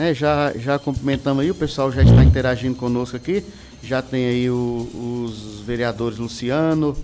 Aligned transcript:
Né? 0.00 0.14
Já, 0.14 0.54
já 0.56 0.78
cumprimentamos 0.78 1.42
aí, 1.44 1.50
o 1.50 1.54
pessoal 1.54 1.92
já 1.92 2.02
está 2.02 2.24
interagindo 2.24 2.74
conosco 2.74 3.18
aqui. 3.18 3.44
Já 3.82 4.00
tem 4.00 4.24
aí 4.24 4.48
o, 4.48 5.26
os 5.26 5.60
vereadores 5.60 6.16
Luciano 6.16 6.96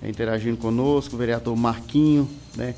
é, 0.00 0.08
interagindo 0.08 0.56
conosco, 0.56 1.16
o 1.16 1.18
vereador 1.18 1.56
Marquinho, 1.56 2.30
né? 2.54 2.76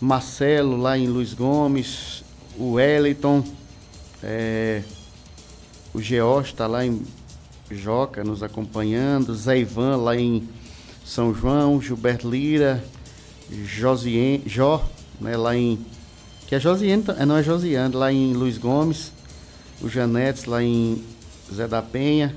Marcelo 0.00 0.76
lá 0.76 0.98
em 0.98 1.06
Luiz 1.06 1.34
Gomes, 1.34 2.24
o 2.58 2.72
Wellington, 2.72 3.44
é, 4.24 4.82
o 5.94 6.02
George 6.02 6.50
está 6.50 6.66
lá 6.66 6.84
em 6.84 7.00
Joca 7.70 8.24
nos 8.24 8.42
acompanhando, 8.42 9.32
Zé 9.36 9.60
Ivan 9.60 9.98
lá 9.98 10.16
em 10.16 10.48
São 11.04 11.32
João, 11.32 11.80
Gilberto 11.80 12.28
Lira, 12.28 12.82
Josien, 13.64 14.42
Jó, 14.44 14.84
né, 15.20 15.36
lá 15.36 15.56
em. 15.56 15.78
Que 16.46 16.54
é 16.54 16.60
Josiane, 16.60 17.02
não 17.26 17.36
é 17.36 17.42
Josiane, 17.42 17.94
lá 17.94 18.12
em 18.12 18.32
Luiz 18.32 18.56
Gomes, 18.56 19.10
o 19.82 19.88
Janetes 19.88 20.44
lá 20.44 20.62
em 20.62 21.02
Zé 21.52 21.66
da 21.66 21.82
Penha. 21.82 22.34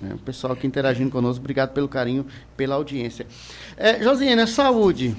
Né, 0.00 0.14
o 0.14 0.18
pessoal 0.18 0.52
aqui 0.52 0.66
interagindo 0.66 1.10
conosco, 1.10 1.40
obrigado 1.40 1.72
pelo 1.72 1.88
carinho, 1.88 2.26
pela 2.56 2.74
audiência. 2.74 3.26
É, 3.76 4.02
Josiane, 4.02 4.46
saúde. 4.48 5.16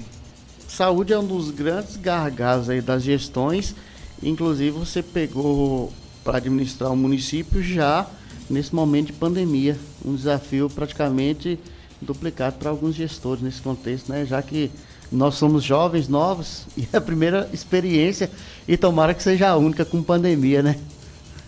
Saúde 0.68 1.12
é 1.12 1.18
um 1.18 1.26
dos 1.26 1.50
grandes 1.50 1.96
gargalos 1.96 2.68
aí 2.68 2.82
das 2.82 3.02
gestões. 3.02 3.74
Inclusive 4.22 4.70
você 4.70 5.02
pegou 5.02 5.90
para 6.22 6.36
administrar 6.36 6.92
o 6.92 6.96
município 6.96 7.62
já 7.62 8.06
nesse 8.48 8.74
momento 8.74 9.06
de 9.06 9.12
pandemia. 9.14 9.76
Um 10.04 10.14
desafio 10.14 10.68
praticamente 10.68 11.58
duplicado 12.00 12.56
para 12.56 12.70
alguns 12.70 12.94
gestores 12.94 13.42
nesse 13.42 13.62
contexto, 13.62 14.10
né? 14.10 14.26
Já 14.26 14.42
que 14.42 14.70
nós 15.10 15.34
somos 15.34 15.64
jovens, 15.64 16.08
novos, 16.08 16.66
e 16.76 16.86
é 16.92 16.96
a 16.96 17.00
primeira 17.00 17.48
experiência, 17.52 18.30
e 18.66 18.76
tomara 18.76 19.14
que 19.14 19.22
seja 19.22 19.48
a 19.48 19.56
única 19.56 19.84
com 19.84 20.02
pandemia, 20.02 20.62
né? 20.62 20.76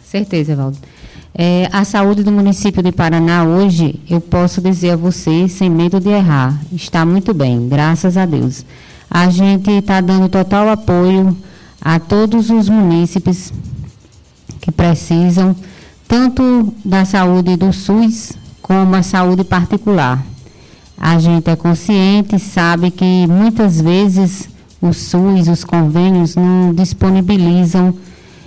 Certeza, 0.04 0.52
Evaldo. 0.52 0.78
É, 1.34 1.66
a 1.72 1.84
saúde 1.84 2.22
do 2.22 2.30
município 2.30 2.82
de 2.82 2.92
Paraná 2.92 3.44
hoje, 3.44 3.98
eu 4.10 4.20
posso 4.20 4.60
dizer 4.60 4.90
a 4.90 4.96
você, 4.96 5.48
sem 5.48 5.70
medo 5.70 5.98
de 5.98 6.10
errar, 6.10 6.60
está 6.72 7.06
muito 7.06 7.32
bem, 7.32 7.68
graças 7.68 8.18
a 8.18 8.26
Deus. 8.26 8.66
A 9.10 9.30
gente 9.30 9.70
está 9.70 10.00
dando 10.00 10.28
total 10.28 10.68
apoio 10.68 11.34
a 11.80 11.98
todos 11.98 12.50
os 12.50 12.68
munícipes 12.68 13.52
que 14.60 14.70
precisam, 14.70 15.56
tanto 16.06 16.74
da 16.84 17.04
saúde 17.04 17.56
do 17.56 17.72
SUS 17.72 18.32
como 18.60 18.94
a 18.94 19.02
saúde 19.02 19.42
particular. 19.42 20.22
A 20.96 21.18
gente 21.18 21.50
é 21.50 21.56
consciente, 21.56 22.38
sabe 22.38 22.90
que 22.90 23.26
muitas 23.26 23.80
vezes 23.80 24.48
o 24.80 24.92
SUS, 24.92 25.48
os 25.48 25.64
convênios 25.64 26.36
não 26.36 26.74
disponibilizam 26.74 27.94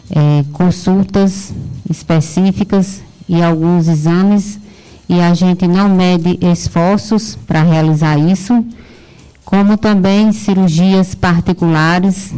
é, 0.10 0.44
consultas 0.54 1.54
específicas 1.90 3.02
e 3.28 3.42
alguns 3.42 3.88
exames 3.88 4.60
e 5.08 5.20
a 5.22 5.34
gente 5.34 5.68
não 5.68 5.88
mede 5.88 6.38
esforços 6.42 7.38
para 7.48 7.62
realizar 7.62 8.18
isso, 8.18 8.66
como 9.44 9.78
também 9.78 10.32
cirurgias 10.32 11.14
particulares, 11.14 12.34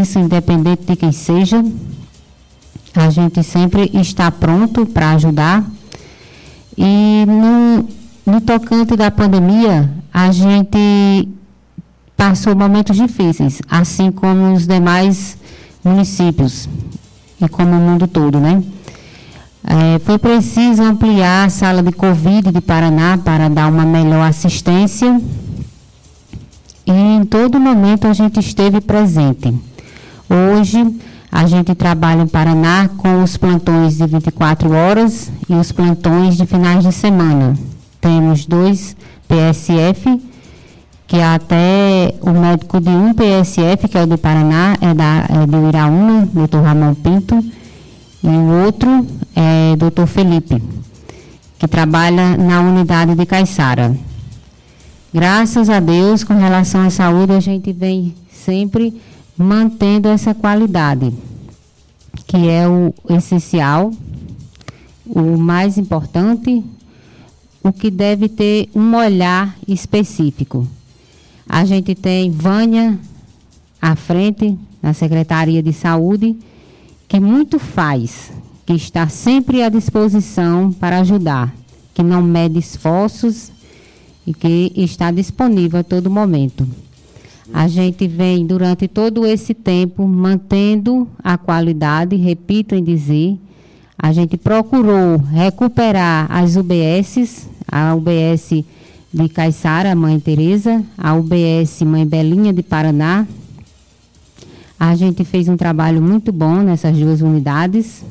isso 0.00 0.18
independente 0.18 0.84
de 0.86 0.96
quem 0.96 1.12
seja. 1.12 1.62
A 2.94 3.10
gente 3.10 3.42
sempre 3.42 3.90
está 3.92 4.30
pronto 4.30 4.86
para 4.86 5.10
ajudar. 5.12 5.62
E 6.78 7.24
no, 7.26 7.86
no 8.26 8.40
tocante 8.40 8.96
da 8.96 9.08
pandemia, 9.08 9.88
a 10.12 10.32
gente 10.32 11.28
passou 12.16 12.56
momentos 12.56 12.96
difíceis, 12.96 13.62
assim 13.70 14.10
como 14.10 14.52
os 14.52 14.66
demais 14.66 15.38
municípios 15.84 16.68
e 17.40 17.48
como 17.48 17.70
o 17.70 17.80
mundo 17.80 18.08
todo, 18.08 18.40
né? 18.40 18.62
É, 19.62 19.98
foi 20.00 20.18
preciso 20.18 20.82
ampliar 20.82 21.46
a 21.46 21.50
sala 21.50 21.82
de 21.82 21.92
Covid 21.92 22.50
de 22.50 22.60
Paraná 22.60 23.18
para 23.18 23.48
dar 23.48 23.68
uma 23.68 23.84
melhor 23.84 24.28
assistência 24.28 25.20
e 26.84 26.92
em 26.92 27.24
todo 27.24 27.60
momento 27.60 28.08
a 28.08 28.12
gente 28.12 28.40
esteve 28.40 28.80
presente. 28.80 29.54
Hoje 30.28 30.96
a 31.30 31.46
gente 31.46 31.74
trabalha 31.74 32.22
em 32.22 32.28
Paraná 32.28 32.88
com 32.96 33.22
os 33.22 33.36
plantões 33.36 33.96
de 33.96 34.06
24 34.06 34.72
horas 34.72 35.30
e 35.48 35.54
os 35.54 35.70
plantões 35.70 36.36
de 36.36 36.46
finais 36.46 36.84
de 36.84 36.92
semana 36.92 37.54
temos 38.06 38.46
dois 38.46 38.96
PSF, 39.26 40.22
que 41.08 41.20
até 41.20 42.14
o 42.20 42.30
médico 42.30 42.80
de 42.80 42.88
um 42.88 43.12
PSF, 43.12 43.88
que 43.88 43.98
é 43.98 44.04
o 44.04 44.06
do 44.06 44.16
Paraná, 44.16 44.76
é, 44.80 44.94
da, 44.94 45.26
é 45.28 45.44
do 45.44 45.68
Iraúna, 45.68 46.28
doutor 46.32 46.62
Ramon 46.62 46.94
Pinto, 46.94 47.34
e 48.22 48.28
o 48.28 48.64
outro 48.64 49.04
é 49.34 49.74
doutor 49.74 50.06
Felipe, 50.06 50.62
que 51.58 51.66
trabalha 51.66 52.36
na 52.36 52.60
unidade 52.60 53.16
de 53.16 53.26
Caiçara. 53.26 53.96
Graças 55.12 55.68
a 55.68 55.80
Deus, 55.80 56.22
com 56.22 56.34
relação 56.34 56.82
à 56.82 56.90
saúde, 56.90 57.32
a 57.32 57.40
gente 57.40 57.72
vem 57.72 58.14
sempre 58.30 59.02
mantendo 59.36 60.08
essa 60.08 60.32
qualidade, 60.32 61.12
que 62.24 62.48
é 62.48 62.68
o 62.68 62.94
essencial, 63.08 63.90
o 65.04 65.36
mais 65.36 65.76
importante 65.76 66.62
o 67.68 67.72
que 67.72 67.90
deve 67.90 68.28
ter 68.28 68.68
um 68.74 68.94
olhar 68.94 69.56
específico. 69.66 70.66
A 71.48 71.64
gente 71.64 71.94
tem 71.94 72.30
Vânia 72.30 72.98
à 73.80 73.96
frente, 73.96 74.56
na 74.82 74.92
Secretaria 74.92 75.62
de 75.62 75.72
Saúde, 75.72 76.36
que 77.08 77.20
muito 77.20 77.58
faz, 77.58 78.32
que 78.64 78.72
está 78.72 79.08
sempre 79.08 79.62
à 79.62 79.68
disposição 79.68 80.72
para 80.72 81.00
ajudar, 81.00 81.54
que 81.94 82.02
não 82.02 82.22
mede 82.22 82.58
esforços 82.58 83.50
e 84.26 84.34
que 84.34 84.72
está 84.76 85.10
disponível 85.10 85.80
a 85.80 85.84
todo 85.84 86.10
momento. 86.10 86.66
A 87.52 87.68
gente 87.68 88.08
vem, 88.08 88.44
durante 88.44 88.88
todo 88.88 89.24
esse 89.24 89.54
tempo, 89.54 90.06
mantendo 90.06 91.08
a 91.22 91.38
qualidade, 91.38 92.16
repito 92.16 92.74
em 92.74 92.82
dizer, 92.82 93.38
a 93.98 94.12
gente 94.12 94.36
procurou 94.36 95.16
recuperar 95.16 96.26
as 96.30 96.56
UBSs, 96.56 97.48
a 97.66 97.94
UBS 97.94 98.64
de 99.12 99.28
Caiçara, 99.28 99.94
Mãe 99.94 100.20
Teresa, 100.20 100.84
a 100.98 101.14
UBS 101.14 101.80
Mãe 101.82 102.06
Belinha 102.06 102.52
de 102.52 102.62
Paraná. 102.62 103.26
A 104.78 104.94
gente 104.94 105.24
fez 105.24 105.48
um 105.48 105.56
trabalho 105.56 106.02
muito 106.02 106.30
bom 106.30 106.56
nessas 106.56 106.96
duas 106.98 107.22
unidades. 107.22 108.04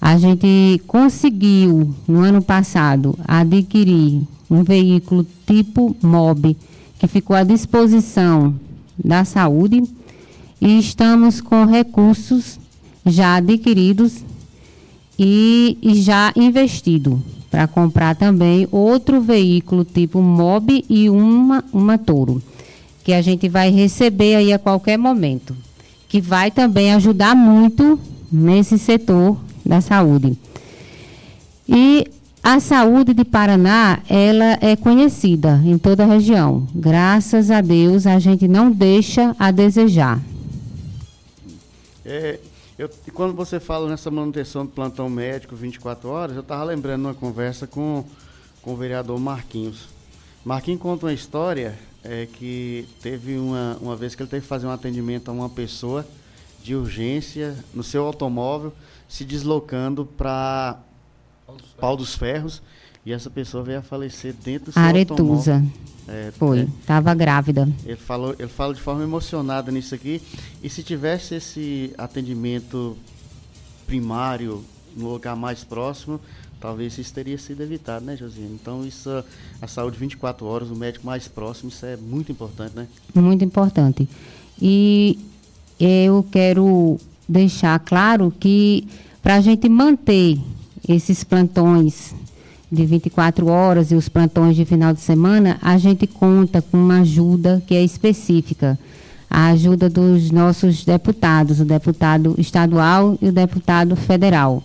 A 0.00 0.16
gente 0.16 0.80
conseguiu, 0.86 1.92
no 2.06 2.20
ano 2.20 2.40
passado, 2.40 3.18
adquirir 3.26 4.22
um 4.48 4.62
veículo 4.62 5.26
tipo 5.44 5.96
MOB, 6.00 6.56
que 7.00 7.08
ficou 7.08 7.34
à 7.34 7.42
disposição 7.42 8.54
da 8.96 9.24
saúde, 9.24 9.82
e 10.60 10.78
estamos 10.78 11.40
com 11.40 11.64
recursos 11.64 12.60
já 13.04 13.36
adquiridos 13.36 14.22
e, 15.18 15.76
já 15.96 16.32
investido 16.36 17.22
para 17.50 17.66
comprar 17.66 18.14
também 18.14 18.68
outro 18.70 19.20
veículo 19.20 19.84
tipo 19.84 20.20
Mob 20.20 20.84
e 20.88 21.10
uma, 21.10 21.64
uma 21.72 21.98
Toro, 21.98 22.42
que 23.02 23.12
a 23.12 23.22
gente 23.22 23.48
vai 23.48 23.70
receber 23.70 24.36
aí 24.36 24.52
a 24.52 24.58
qualquer 24.58 24.96
momento, 24.96 25.56
que 26.08 26.20
vai 26.20 26.50
também 26.50 26.92
ajudar 26.92 27.34
muito 27.34 27.98
nesse 28.30 28.78
setor 28.78 29.36
da 29.64 29.80
saúde. 29.80 30.38
E 31.66 32.06
a 32.42 32.60
saúde 32.60 33.12
de 33.12 33.24
Paraná, 33.24 33.98
ela 34.08 34.58
é 34.60 34.76
conhecida 34.76 35.60
em 35.64 35.76
toda 35.76 36.04
a 36.04 36.06
região. 36.06 36.66
Graças 36.74 37.50
a 37.50 37.60
Deus, 37.60 38.06
a 38.06 38.18
gente 38.18 38.46
não 38.46 38.70
deixa 38.70 39.34
a 39.38 39.50
desejar. 39.50 40.20
É, 42.06 42.38
eu, 42.78 42.88
e 43.06 43.10
quando 43.10 43.34
você 43.34 43.58
fala 43.58 43.88
nessa 43.88 44.08
manutenção 44.08 44.64
do 44.64 44.70
plantão 44.70 45.10
médico 45.10 45.56
24 45.56 46.08
horas, 46.08 46.36
eu 46.36 46.42
estava 46.42 46.62
lembrando 46.62 47.06
uma 47.06 47.14
conversa 47.14 47.66
com, 47.66 48.04
com 48.62 48.72
o 48.72 48.76
vereador 48.76 49.18
Marquinhos. 49.18 49.88
Marquinhos 50.44 50.80
conta 50.80 51.06
uma 51.06 51.12
história 51.12 51.76
é, 52.04 52.26
que 52.26 52.86
teve 53.02 53.36
uma, 53.36 53.76
uma 53.80 53.96
vez 53.96 54.14
que 54.14 54.22
ele 54.22 54.30
teve 54.30 54.42
que 54.42 54.48
fazer 54.48 54.68
um 54.68 54.70
atendimento 54.70 55.28
a 55.28 55.32
uma 55.32 55.50
pessoa 55.50 56.06
de 56.62 56.76
urgência 56.76 57.56
no 57.74 57.82
seu 57.82 58.06
automóvel, 58.06 58.72
se 59.08 59.24
deslocando 59.24 60.06
para 60.06 60.78
Pau 61.80 61.96
dos 61.96 62.14
Ferros, 62.14 62.62
e 63.08 63.12
essa 63.12 63.30
pessoa 63.30 63.64
veio 63.64 63.78
a 63.78 63.82
falecer 63.82 64.34
dentro 64.44 64.66
do 64.66 64.72
seu 64.72 64.82
Aretusa. 64.82 65.54
automóvel. 65.54 65.72
É, 66.06 66.30
Foi, 66.32 66.68
estava 66.78 67.12
é, 67.12 67.14
grávida. 67.14 67.66
Ele, 67.86 67.96
falou, 67.96 68.34
ele 68.38 68.48
fala 68.48 68.74
de 68.74 68.82
forma 68.82 69.02
emocionada 69.02 69.72
nisso 69.72 69.94
aqui. 69.94 70.20
E 70.62 70.68
se 70.68 70.82
tivesse 70.82 71.34
esse 71.34 71.94
atendimento 71.96 72.98
primário 73.86 74.62
no 74.94 75.10
lugar 75.10 75.34
mais 75.34 75.64
próximo, 75.64 76.20
talvez 76.60 76.98
isso 76.98 77.14
teria 77.14 77.38
sido 77.38 77.62
evitado, 77.62 78.04
né, 78.04 78.14
Josiane? 78.14 78.58
Então, 78.60 78.84
isso, 78.84 79.08
a 79.62 79.66
saúde 79.66 79.98
24 79.98 80.44
horas, 80.44 80.70
o 80.70 80.76
médico 80.76 81.06
mais 81.06 81.26
próximo, 81.28 81.70
isso 81.70 81.86
é 81.86 81.96
muito 81.96 82.30
importante, 82.30 82.76
né? 82.76 82.86
Muito 83.14 83.42
importante. 83.42 84.06
E 84.60 85.18
eu 85.80 86.26
quero 86.30 86.98
deixar 87.26 87.78
claro 87.78 88.30
que 88.38 88.86
para 89.22 89.36
a 89.36 89.40
gente 89.40 89.66
manter 89.66 90.38
esses 90.86 91.24
plantões 91.24 92.14
de 92.70 92.84
24 92.84 93.46
horas 93.46 93.90
e 93.90 93.94
os 93.94 94.08
plantões 94.08 94.54
de 94.54 94.64
final 94.64 94.92
de 94.92 95.00
semana, 95.00 95.58
a 95.62 95.78
gente 95.78 96.06
conta 96.06 96.60
com 96.60 96.76
uma 96.76 97.00
ajuda 97.00 97.62
que 97.66 97.74
é 97.74 97.82
específica. 97.82 98.78
A 99.30 99.48
ajuda 99.48 99.90
dos 99.90 100.30
nossos 100.30 100.84
deputados, 100.84 101.60
o 101.60 101.64
deputado 101.64 102.34
estadual 102.38 103.18
e 103.20 103.28
o 103.28 103.32
deputado 103.32 103.94
federal, 103.94 104.62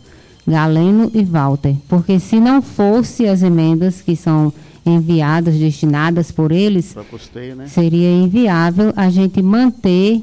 Galeno 0.48 1.12
e 1.14 1.24
Walter. 1.24 1.76
Porque 1.88 2.20
se 2.20 2.40
não 2.40 2.62
fosse 2.62 3.28
as 3.28 3.42
emendas 3.42 4.02
que 4.02 4.16
são 4.16 4.54
enviadas, 4.86 5.56
destinadas 5.56 6.32
por 6.32 6.52
eles, 6.52 6.96
custeio, 7.10 7.56
né? 7.56 7.68
seria 7.68 8.12
inviável 8.12 8.94
a 8.96 9.10
gente 9.10 9.42
manter 9.42 10.22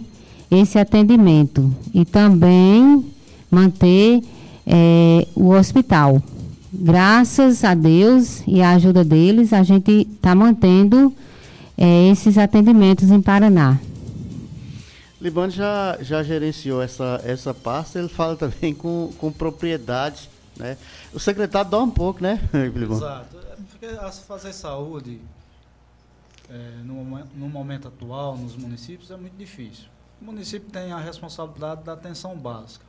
esse 0.50 0.78
atendimento 0.78 1.72
e 1.94 2.04
também 2.04 3.04
manter 3.50 4.22
é, 4.66 5.26
o 5.34 5.50
hospital. 5.50 6.22
Graças 6.72 7.64
a 7.64 7.74
Deus 7.74 8.42
e 8.46 8.62
a 8.62 8.70
ajuda 8.70 9.04
deles, 9.04 9.52
a 9.52 9.62
gente 9.62 9.90
está 9.90 10.34
mantendo 10.34 11.12
é, 11.76 12.08
esses 12.08 12.38
atendimentos 12.38 13.10
em 13.10 13.20
Paraná. 13.20 13.78
Libano 15.20 15.50
já, 15.50 15.98
já 16.00 16.22
gerenciou 16.22 16.80
essa, 16.80 17.20
essa 17.24 17.52
pasta, 17.52 17.98
ele 17.98 18.08
fala 18.08 18.36
também 18.36 18.72
com, 18.72 19.12
com 19.18 19.32
propriedade. 19.32 20.30
Né? 20.56 20.76
O 21.12 21.18
secretário 21.18 21.70
dá 21.70 21.78
um 21.78 21.90
pouco, 21.90 22.22
né, 22.22 22.40
Libano? 22.74 22.96
Exato. 22.96 23.36
É 23.36 23.56
porque 23.70 24.22
fazer 24.26 24.52
saúde 24.52 25.20
é, 26.48 26.82
no, 26.84 27.04
no 27.36 27.48
momento 27.48 27.88
atual, 27.88 28.36
nos 28.36 28.56
municípios, 28.56 29.10
é 29.10 29.16
muito 29.16 29.36
difícil. 29.36 29.86
O 30.22 30.24
município 30.24 30.70
tem 30.70 30.92
a 30.92 30.98
responsabilidade 30.98 31.82
da 31.82 31.94
atenção 31.94 32.36
básica, 32.36 32.84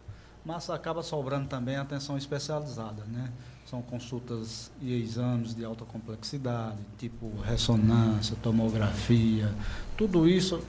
mas 0.45 0.69
acaba 0.69 1.01
sobrando 1.01 1.47
também 1.47 1.75
a 1.75 1.81
atenção 1.81 2.17
especializada, 2.17 3.03
né? 3.05 3.31
São 3.69 3.81
consultas 3.81 4.69
e 4.81 5.01
exames 5.01 5.55
de 5.55 5.63
alta 5.63 5.85
complexidade, 5.85 6.77
tipo 6.97 7.31
ressonância, 7.41 8.35
tomografia, 8.41 9.49
tudo 9.95 10.27
isso 10.27 10.59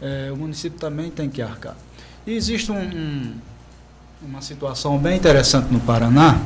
é, 0.00 0.30
o 0.32 0.36
município 0.36 0.78
também 0.78 1.10
tem 1.10 1.28
que 1.28 1.42
arcar. 1.42 1.76
E 2.26 2.32
existe 2.32 2.72
um, 2.72 2.80
um, 2.80 3.34
uma 4.22 4.40
situação 4.40 4.98
bem 4.98 5.16
interessante 5.16 5.72
no 5.72 5.80
Paraná, 5.80 6.40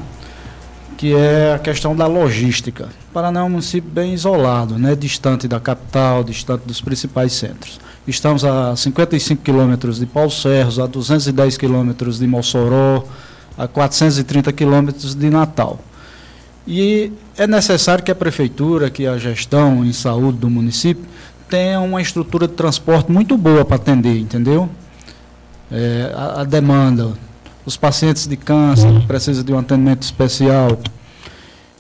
que 0.96 1.14
é 1.14 1.55
a 1.55 1.58
questão 1.58 1.94
da 1.94 2.06
logística. 2.06 2.88
O 3.11 3.12
Paraná 3.12 3.41
é 3.41 3.43
um 3.43 3.50
município 3.50 3.91
bem 3.91 4.14
isolado, 4.14 4.79
né, 4.79 4.94
distante 4.94 5.49
da 5.49 5.61
capital, 5.61 6.25
distante 6.25 6.62
dos 6.67 6.81
principais 6.81 7.32
centros. 7.32 7.81
Estamos 8.06 8.44
a 8.44 8.76
55 8.76 9.43
quilômetros 9.43 9.99
de 9.99 10.06
Paulo 10.06 10.31
Serros, 10.31 10.79
a 10.79 10.87
210 10.87 11.56
quilômetros 11.56 12.19
de 12.19 12.26
Mossoró, 12.26 13.05
a 13.56 13.68
430 13.68 14.52
quilômetros 14.52 15.14
de 15.14 15.30
Natal. 15.30 15.78
E 16.66 17.12
é 17.36 17.46
necessário 17.46 18.02
que 18.02 18.10
a 18.10 18.14
prefeitura, 18.14 18.90
que 18.90 19.06
a 19.06 19.18
gestão 19.18 19.84
em 19.84 19.92
saúde 19.92 20.38
do 20.38 20.48
município, 20.48 21.04
tenha 21.48 21.80
uma 21.80 22.00
estrutura 22.00 22.48
de 22.48 22.54
transporte 22.54 23.12
muito 23.12 23.36
boa 23.36 23.64
para 23.64 23.76
atender, 23.76 24.18
entendeu? 24.18 24.68
É, 25.70 26.12
a, 26.14 26.40
a, 26.40 26.44
demanda, 26.44 27.12
os 27.66 27.76
pacientes 27.76 28.26
de 28.26 28.36
câncer 28.36 28.88
precisam 29.06 29.44
de 29.44 29.52
um 29.52 29.58
atendimento 29.58 30.02
especial. 30.02 30.78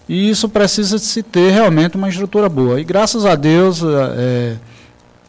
E 0.08 0.28
isso 0.28 0.48
precisa 0.48 0.98
se 0.98 1.22
ter 1.22 1.50
realmente 1.50 1.96
uma 1.96 2.08
estrutura 2.08 2.48
boa. 2.48 2.78
E 2.78 2.84
graças 2.84 3.24
a 3.24 3.34
Deus, 3.34 3.82
é, 3.82 4.56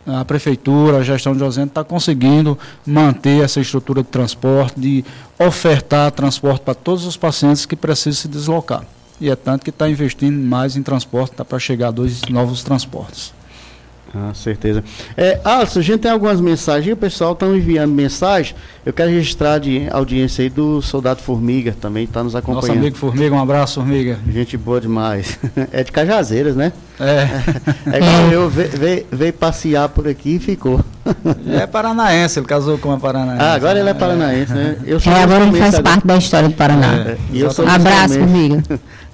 a 0.06 0.24
prefeitura, 0.24 0.98
a 0.98 1.04
gestão 1.04 1.34
de 1.34 1.40
José 1.40 1.64
está 1.64 1.84
conseguindo 1.84 2.58
manter 2.86 3.44
essa 3.44 3.60
estrutura 3.60 4.04
de 4.04 4.10
transporte, 4.10 4.80
de 4.80 5.06
ofertar 5.40 6.12
transporte 6.12 6.62
para 6.62 6.76
todos 6.76 7.06
os 7.06 7.18
pacientes 7.18 7.66
que 7.66 7.76
precisam 7.76 8.22
se 8.22 8.28
deslocar. 8.28 8.86
E 9.20 9.30
é 9.30 9.36
tanto 9.36 9.64
que 9.64 9.70
está 9.70 9.90
investindo 9.90 10.38
mais 10.38 10.76
em 10.76 10.84
transporte, 10.84 11.32
está 11.32 11.46
para 11.46 11.58
chegar 11.58 11.88
a 11.88 11.92
dois 11.92 12.22
novos 12.24 12.64
transportes. 12.64 13.34
Ah, 14.18 14.34
certeza. 14.34 14.82
É, 15.18 15.42
Alisson, 15.44 15.80
a 15.80 15.82
gente 15.82 16.00
tem 16.00 16.12
algumas 16.12 16.40
mensagens, 16.40 16.94
o 16.94 16.96
pessoal 16.96 17.34
está 17.34 17.46
enviando 17.48 17.92
mensagem. 17.92 18.56
Eu 18.86 18.94
quero 18.94 19.12
registrar 19.12 19.60
de 19.60 19.90
audiência 19.92 20.42
aí 20.42 20.50
do 20.50 20.82
Soldado 20.82 21.22
Formiga, 21.22 21.76
também 21.82 22.06
está 22.06 22.24
nos 22.24 22.34
acompanhando. 22.34 22.68
Nosso 22.68 22.80
amigo 22.80 22.96
Formiga, 22.96 23.36
um 23.36 23.42
abraço, 23.42 23.82
Formiga. 23.82 24.18
Gente 24.32 24.56
boa 24.56 24.80
demais. 24.80 25.38
É 25.72 25.84
de 25.84 25.92
Cajazeiras, 25.92 26.56
né? 26.56 26.72
É. 27.00 27.28
É 27.92 27.98
igual 27.98 28.32
eu, 28.32 28.50
veio, 28.50 28.70
veio, 28.70 29.06
veio 29.12 29.34
passear 29.34 29.90
por 29.90 30.08
aqui 30.08 30.36
e 30.36 30.40
ficou. 30.40 30.80
É 31.48 31.68
paranaense, 31.68 32.40
ele 32.40 32.46
casou 32.46 32.78
com 32.78 32.90
uma 32.90 33.00
paranaense. 33.00 33.44
Ah, 33.44 33.54
agora 33.54 33.80
ele 33.80 33.90
é 33.90 33.94
paranaense, 33.94 34.54
né? 34.54 34.78
Eu 34.86 35.00
sou 35.00 35.12
é, 35.12 35.24
agora 35.24 35.46
ele 35.46 35.60
faz 35.60 35.76
agora. 35.76 35.84
parte 35.84 36.08
da 36.08 36.18
história 36.18 36.48
do 36.48 36.56
Paraná. 36.56 36.96
É, 37.10 37.18
e 37.32 37.42
eu 37.42 37.52
sou 37.52 37.68
Abraço, 37.68 38.14
Formiga. 38.14 38.64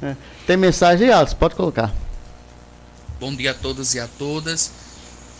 Tem 0.46 0.58
mensagem 0.58 1.08
aí, 1.08 1.14
Alisson, 1.14 1.38
pode 1.38 1.56
colocar. 1.56 1.92
Bom 3.20 3.36
dia 3.36 3.52
a 3.52 3.54
todos 3.54 3.94
e 3.94 4.00
a 4.00 4.08
todas. 4.08 4.72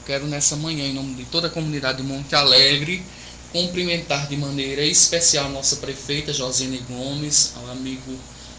Quero 0.06 0.26
nessa 0.26 0.56
manhã, 0.56 0.84
em 0.84 0.94
nome 0.94 1.14
de 1.14 1.26
toda 1.26 1.48
a 1.48 1.50
comunidade 1.50 2.00
de 2.00 2.04
Monte 2.04 2.34
Alegre, 2.34 3.04
cumprimentar 3.52 4.28
de 4.28 4.36
maneira 4.36 4.84
especial 4.84 5.46
a 5.46 5.50
nossa 5.50 5.76
prefeita 5.76 6.34
Josine 6.34 6.80
Gomes, 6.90 7.52
ao 7.56 7.70
amigo 7.70 8.18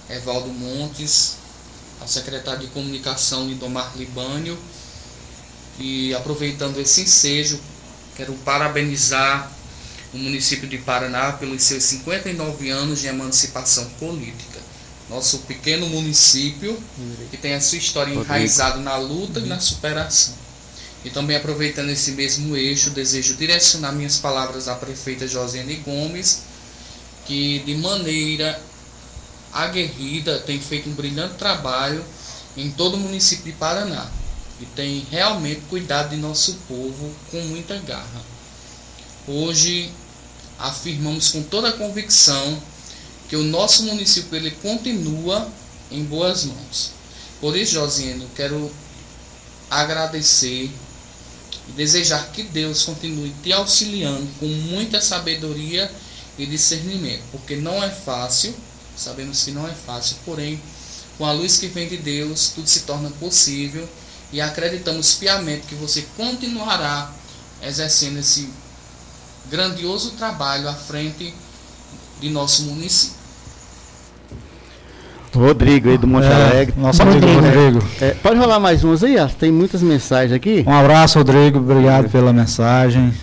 Evaldo 0.08 0.50
Montes, 0.50 1.36
ao 2.00 2.06
secretário 2.06 2.60
de 2.60 2.66
Comunicação 2.68 3.48
Lindomar 3.48 3.92
Libânio. 3.96 4.56
E 5.80 6.14
aproveitando 6.14 6.78
esse 6.78 7.00
ensejo, 7.00 7.58
quero 8.16 8.34
parabenizar 8.44 9.50
o 10.14 10.18
município 10.18 10.68
de 10.68 10.78
Paraná 10.78 11.32
pelos 11.32 11.62
seus 11.64 11.82
59 11.82 12.70
anos 12.70 13.00
de 13.00 13.08
emancipação 13.08 13.88
política. 13.98 14.60
Nosso 15.10 15.38
pequeno 15.40 15.88
município, 15.88 16.80
que 17.32 17.36
tem 17.36 17.54
a 17.54 17.60
sua 17.60 17.78
história 17.78 18.14
enraizada 18.14 18.78
na 18.78 18.96
luta 18.96 19.40
e 19.40 19.46
na 19.46 19.58
superação. 19.58 20.34
E 21.04 21.10
também 21.10 21.36
aproveitando 21.36 21.90
esse 21.90 22.12
mesmo 22.12 22.56
eixo, 22.56 22.90
desejo 22.90 23.34
direcionar 23.34 23.92
minhas 23.92 24.18
palavras 24.18 24.68
à 24.68 24.74
prefeita 24.74 25.26
Josiane 25.26 25.76
Gomes, 25.76 26.42
que 27.26 27.60
de 27.60 27.74
maneira 27.74 28.60
aguerrida 29.52 30.38
tem 30.40 30.60
feito 30.60 30.88
um 30.88 30.94
brilhante 30.94 31.34
trabalho 31.34 32.04
em 32.56 32.70
todo 32.70 32.94
o 32.94 32.98
município 32.98 33.44
de 33.44 33.52
Paraná 33.52 34.10
e 34.60 34.66
tem 34.66 35.06
realmente 35.10 35.62
cuidado 35.68 36.10
de 36.10 36.16
nosso 36.16 36.54
povo 36.68 37.12
com 37.30 37.40
muita 37.42 37.76
garra. 37.78 38.22
Hoje 39.26 39.90
afirmamos 40.58 41.30
com 41.30 41.42
toda 41.42 41.70
a 41.70 41.72
convicção 41.72 42.62
que 43.28 43.34
o 43.34 43.42
nosso 43.42 43.84
município 43.84 44.36
ele 44.36 44.50
continua 44.50 45.48
em 45.90 46.04
boas 46.04 46.44
mãos. 46.44 46.92
Por 47.40 47.56
isso, 47.56 47.72
Josiane, 47.72 48.26
quero 48.36 48.70
agradecer 49.68 50.70
e 51.72 51.76
desejar 51.76 52.30
que 52.32 52.42
Deus 52.42 52.84
continue 52.84 53.34
te 53.42 53.52
auxiliando 53.52 54.28
com 54.38 54.46
muita 54.46 55.00
sabedoria 55.00 55.90
e 56.38 56.46
discernimento, 56.46 57.22
porque 57.32 57.56
não 57.56 57.82
é 57.82 57.90
fácil, 57.90 58.54
sabemos 58.96 59.42
que 59.42 59.50
não 59.50 59.66
é 59.66 59.72
fácil, 59.72 60.16
porém, 60.24 60.60
com 61.18 61.26
a 61.26 61.32
luz 61.32 61.56
que 61.58 61.68
vem 61.68 61.88
de 61.88 61.96
Deus, 61.96 62.48
tudo 62.54 62.66
se 62.66 62.80
torna 62.80 63.10
possível 63.10 63.88
e 64.32 64.40
acreditamos 64.40 65.14
piamente 65.14 65.66
que 65.66 65.74
você 65.74 66.06
continuará 66.16 67.12
exercendo 67.62 68.18
esse 68.18 68.48
grandioso 69.50 70.12
trabalho 70.12 70.68
à 70.68 70.74
frente 70.74 71.34
de 72.20 72.30
nosso 72.30 72.62
município. 72.62 73.21
Rodrigo 75.34 75.88
aí 75.88 75.98
do 75.98 76.06
Monte 76.06 76.26
é, 76.26 76.32
Alegre. 76.32 76.74
Nosso 76.78 77.02
amigo 77.02 77.26
Rodrigo. 77.26 77.88
É, 78.00 78.10
pode 78.14 78.38
rolar 78.38 78.60
mais 78.60 78.84
umas 78.84 79.02
aí? 79.02 79.16
Tem 79.38 79.50
muitas 79.50 79.82
mensagens 79.82 80.32
aqui. 80.32 80.64
Um 80.66 80.72
abraço, 80.72 81.18
Rodrigo. 81.18 81.58
Obrigado 81.58 82.08
pela 82.10 82.32
mensagem. 82.32 83.14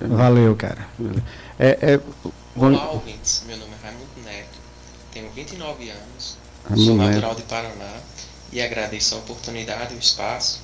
Valeu, 0.00 0.54
cara. 0.56 0.88
É, 1.58 1.78
é, 1.80 2.00
Olá, 2.56 2.90
ouvintes. 2.90 3.42
Meu 3.46 3.56
nome 3.56 3.72
é 3.82 3.86
Raimundo 3.86 4.06
Neto. 4.24 4.58
Tenho 5.12 5.30
29 5.30 5.90
anos. 5.90 6.38
sou 6.76 6.96
natural 6.96 7.34
de 7.34 7.42
Paraná. 7.42 7.92
E 8.52 8.62
agradeço 8.62 9.14
a 9.14 9.18
oportunidade 9.18 9.92
e 9.92 9.96
o 9.96 10.00
espaço. 10.00 10.60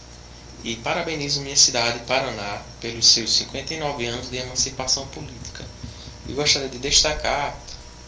E 0.65 0.77
parabenizo 0.77 1.43
minha 1.43 1.57
cidade, 1.57 1.99
Paraná, 2.07 2.63
pelos 2.81 3.07
seus 3.07 3.37
59 3.37 4.07
anos 4.07 4.31
de 4.31 4.39
emancipação 4.39 5.07
política. 5.09 5.63
E 6.27 6.33
gostaria 6.33 6.69
de 6.71 6.79
destacar 6.79 7.55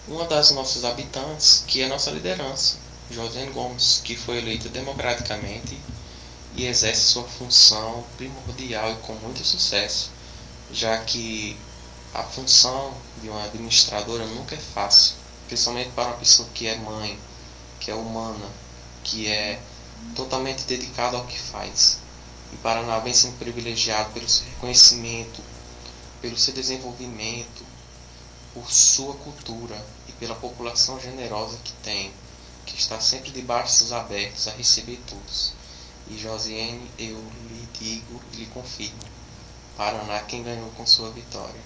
uma 0.09 0.25
das 0.25 0.53
nossas 0.53 0.85
habitantes, 0.85 1.65
que 1.67 1.83
é 1.83 1.89
nossa 1.89 2.11
liderança, 2.11 2.77
José 3.11 3.47
Gomes, 3.47 4.01
que 4.05 4.17
foi 4.17 4.39
eleito 4.39 4.69
democraticamente 4.69 5.79
e 6.57 6.67
exerce 6.67 7.03
sua 7.03 7.25
função 7.25 8.05
primordial 8.17 8.93
e 8.93 8.97
com 8.97 9.15
muito 9.15 9.45
sucesso, 9.45 10.11
já 10.73 10.99
que 10.99 11.57
a 12.13 12.23
função 12.23 12.95
de 13.23 13.29
uma 13.29 13.45
administradora 13.45 14.27
nunca 14.27 14.55
é 14.55 14.59
fácil, 14.59 15.15
principalmente 15.47 15.91
para 15.91 16.09
uma 16.09 16.17
pessoa 16.17 16.49
que 16.55 16.67
é 16.67 16.77
mãe, 16.77 17.19
que 17.79 17.91
é 17.91 17.95
humana, 17.95 18.51
que 19.05 19.29
é 19.29 19.61
totalmente 20.15 20.65
dedicada 20.65 21.17
ao 21.17 21.27
que 21.27 21.39
faz. 21.39 21.99
E 22.53 22.57
Paraná 22.57 22.99
vem 22.99 23.13
sendo 23.13 23.39
privilegiado 23.39 24.13
pelo 24.13 24.29
seu 24.29 24.47
reconhecimento, 24.47 25.43
pelo 26.21 26.37
seu 26.37 26.55
desenvolvimento, 26.55 27.65
por 28.55 28.71
sua 28.73 29.15
cultura 29.15 29.77
e 30.09 30.13
pela 30.13 30.35
população 30.35 30.99
generosa 30.99 31.59
que 31.63 31.73
tem, 31.83 32.13
que 32.67 32.77
está 32.77 33.01
sempre 33.01 33.31
de 33.31 33.41
braços 33.43 33.93
abertos 33.93 34.49
a 34.49 34.51
receber 34.51 35.01
todos. 35.09 35.55
E 36.11 36.19
Josiane, 36.19 36.91
eu 36.99 37.17
lhe 37.49 37.69
digo 37.79 38.21
e 38.33 38.37
lhe 38.37 38.47
confirmo, 38.47 38.99
Paraná 39.77 40.21
quem 40.21 40.43
ganhou 40.43 40.69
com 40.77 40.87
sua 40.87 41.11
vitória. 41.11 41.61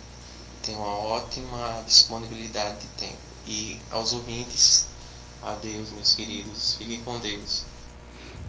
Tem 0.63 0.75
uma 0.75 0.99
ótima 0.99 1.83
disponibilidade 1.87 2.77
de 2.81 2.87
tempo. 2.99 3.19
E 3.47 3.81
aos 3.91 4.13
ouvintes, 4.13 4.87
adeus 5.43 5.91
meus 5.93 6.15
queridos, 6.15 6.77
fiquem 6.77 7.01
com 7.03 7.19
Deus. 7.19 7.65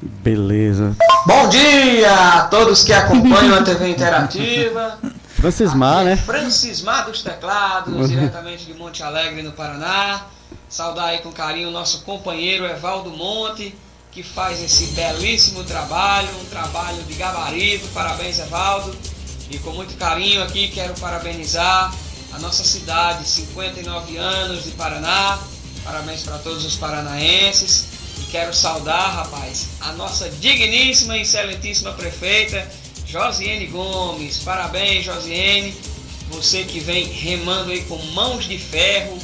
Beleza. 0.01 0.96
Bom 1.27 1.48
dia 1.50 2.39
a 2.39 2.48
todos 2.48 2.84
que 2.84 2.91
acompanham 2.91 3.55
a 3.55 3.63
TV 3.63 3.89
Interativa. 3.89 5.00
Francismar, 5.36 6.03
né? 6.03 6.17
Francismar 6.17 7.05
dos 7.05 7.22
Teclados, 7.22 8.10
diretamente 8.10 8.65
de 8.65 8.74
Monte 8.74 9.03
Alegre, 9.03 9.43
no 9.43 9.51
Paraná. 9.51 10.25
Saudar 10.70 11.08
aí 11.08 11.20
com 11.20 11.31
carinho 11.31 11.70
o 11.70 11.72
nosso 11.72 12.01
companheiro 12.01 12.65
Evaldo 12.65 13.10
Monte, 13.12 13.75
que 14.12 14.24
faz 14.24 14.62
esse 14.62 14.88
belíssimo 14.88 15.63
trabalho, 15.63 16.29
um 16.41 16.46
trabalho 16.46 17.01
de 17.03 17.13
gabarito. 17.13 17.88
Parabéns, 17.89 18.39
Evaldo. 18.39 18.96
E 19.50 19.58
com 19.60 19.72
muito 19.72 19.98
carinho 19.98 20.41
aqui 20.43 20.70
quero 20.70 20.93
parabenizar 20.96 21.93
a 22.31 22.39
nossa 22.39 22.63
cidade, 22.63 23.27
59 23.27 24.17
anos 24.17 24.63
de 24.63 24.72
Paraná. 24.72 25.39
Parabéns 25.84 26.24
para 26.24 26.38
todos 26.38 26.63
os 26.63 26.75
paranaenses. 26.75 27.88
E 28.20 28.31
quero 28.31 28.53
saudar, 28.53 29.13
rapaz, 29.13 29.70
a 29.81 29.91
nossa 29.93 30.29
digníssima 30.29 31.17
e 31.17 31.22
excelentíssima 31.22 31.91
prefeita, 31.93 32.70
Josiane 33.05 33.67
Gomes. 33.67 34.39
Parabéns, 34.39 35.05
Josiane. 35.05 35.75
Você 36.29 36.63
que 36.63 36.79
vem 36.79 37.05
remando 37.05 37.72
aí 37.72 37.81
com 37.81 37.98
mãos 38.13 38.46
de 38.46 38.58
ferro, 38.58 39.17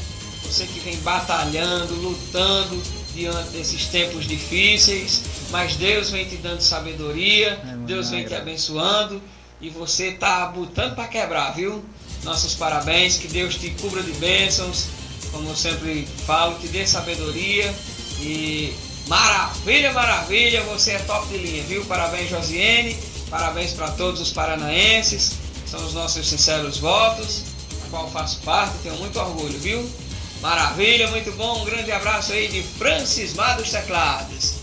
você 0.48 0.66
que 0.66 0.80
vem 0.80 0.96
batalhando, 0.98 1.94
lutando 1.96 2.82
diante 3.14 3.50
desses 3.50 3.88
tempos 3.88 4.26
difíceis, 4.26 5.24
mas 5.52 5.76
Deus 5.76 6.10
vem 6.10 6.26
te 6.26 6.38
dando 6.38 6.62
sabedoria, 6.62 7.60
Deus 7.86 8.10
vem 8.10 8.26
te 8.26 8.34
abençoando 8.34 9.22
e 9.60 9.70
você 9.70 10.12
tá 10.12 10.46
botando 10.48 10.96
para 10.96 11.08
quebrar, 11.08 11.54
viu? 11.54 11.84
Nossos 12.24 12.54
parabéns, 12.54 13.18
que 13.18 13.28
Deus 13.28 13.56
te 13.56 13.70
cubra 13.72 14.02
de 14.02 14.12
bênçãos, 14.14 14.88
como 15.32 15.50
eu 15.50 15.56
sempre 15.56 16.08
falo, 16.26 16.58
te 16.60 16.68
dê 16.68 16.88
sabedoria 16.88 17.74
e 18.22 18.74
maravilha, 19.08 19.92
maravilha, 19.92 20.62
você 20.64 20.92
é 20.92 21.00
top 21.00 21.28
de 21.28 21.38
linha, 21.38 21.64
viu? 21.64 21.84
Parabéns, 21.86 22.30
Josiane. 22.30 22.98
Parabéns 23.30 23.74
para 23.74 23.92
todos 23.92 24.22
os 24.22 24.32
paranaenses, 24.32 25.34
são 25.66 25.86
os 25.86 25.94
nossos 25.94 26.30
sinceros 26.30 26.78
votos, 26.78 27.44
a 27.86 27.90
qual 27.90 28.10
faço 28.10 28.40
parte, 28.40 28.78
tenho 28.84 28.96
muito 28.96 29.20
orgulho, 29.20 29.60
viu? 29.60 30.07
Maravilha, 30.42 31.10
muito 31.10 31.32
bom, 31.34 31.62
um 31.62 31.66
grande 31.66 31.92
abraço 31.92 32.32
aí 32.32 32.48
de 32.48 32.62
Francis 32.62 33.34
Mar 33.34 33.58
dos 33.58 33.70
Teclados. 33.72 34.54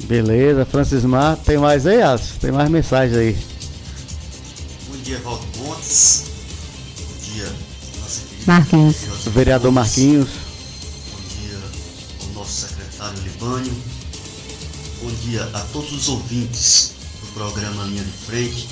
Beleza, 0.00 0.66
Francis 0.66 1.02
Mar, 1.04 1.36
tem 1.36 1.56
mais 1.56 1.86
aí, 1.86 2.02
Alisson? 2.02 2.34
Tem 2.40 2.52
mais 2.52 2.68
mensagem 2.68 3.16
aí. 3.16 3.38
Bom 4.88 4.96
dia, 4.98 5.18
Valdo 5.20 5.46
Montes. 5.58 6.24
Bom 6.98 7.32
dia, 7.32 7.52
nossa 8.00 8.20
querida 8.20 8.52
Marquinhos. 8.52 8.96
Vereador 9.26 9.72
Marquinhos. 9.72 10.28
Bom 11.10 11.20
dia 11.40 11.58
ao 12.20 12.28
nosso 12.34 12.68
secretário 12.68 13.18
Libânio. 13.22 13.74
Bom 15.02 15.10
dia 15.22 15.48
a 15.54 15.60
todos 15.72 15.92
os 15.92 16.08
ouvintes 16.08 16.92
do 17.22 17.26
programa 17.32 17.84
Linha 17.84 18.04
de 18.04 18.12
Frente. 18.12 18.68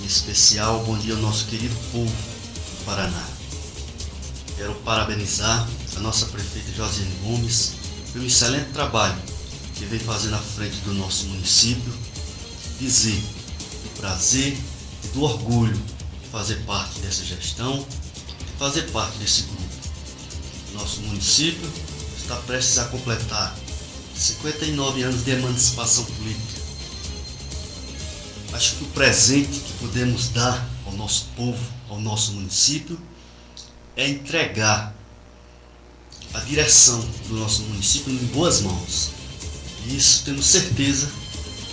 Em 0.00 0.06
especial, 0.06 0.84
bom 0.86 0.96
dia 0.96 1.14
ao 1.14 1.20
nosso 1.20 1.46
querido 1.46 1.74
povo 1.92 2.06
do 2.06 2.84
Paraná. 2.84 3.39
Quero 4.60 4.74
parabenizar 4.84 5.66
a 5.96 6.00
nossa 6.00 6.26
prefeita 6.26 6.70
Josiane 6.72 7.14
Gomes 7.24 7.76
pelo 8.12 8.26
excelente 8.26 8.70
trabalho 8.74 9.16
que 9.74 9.86
vem 9.86 9.98
fazendo 9.98 10.34
à 10.34 10.38
frente 10.38 10.76
do 10.80 10.92
nosso 10.92 11.24
município. 11.28 11.90
Dizer 12.78 13.18
do 13.82 14.00
prazer 14.02 14.54
e 15.02 15.06
do 15.14 15.22
orgulho 15.22 15.82
de 16.22 16.28
fazer 16.28 16.56
parte 16.66 17.00
dessa 17.00 17.24
gestão, 17.24 17.78
de 17.78 18.52
fazer 18.58 18.82
parte 18.90 19.16
desse 19.16 19.44
grupo. 19.44 19.64
Nosso 20.74 21.00
município 21.00 21.66
está 22.18 22.36
prestes 22.36 22.76
a 22.76 22.84
completar 22.84 23.56
59 24.14 25.02
anos 25.04 25.24
de 25.24 25.30
emancipação 25.30 26.04
política. 26.04 26.60
Acho 28.52 28.76
que 28.76 28.84
o 28.84 28.88
presente 28.88 29.58
que 29.58 29.72
podemos 29.78 30.28
dar 30.28 30.68
ao 30.84 30.92
nosso 30.92 31.28
povo, 31.34 31.64
ao 31.88 31.98
nosso 31.98 32.32
município, 32.32 33.00
é 34.00 34.08
entregar 34.08 34.94
a 36.32 36.40
direção 36.40 37.00
do 37.28 37.36
nosso 37.36 37.62
município 37.64 38.12
em 38.12 38.16
boas 38.26 38.62
mãos. 38.62 39.10
E 39.84 39.96
isso 39.96 40.24
temos 40.24 40.46
certeza 40.46 41.10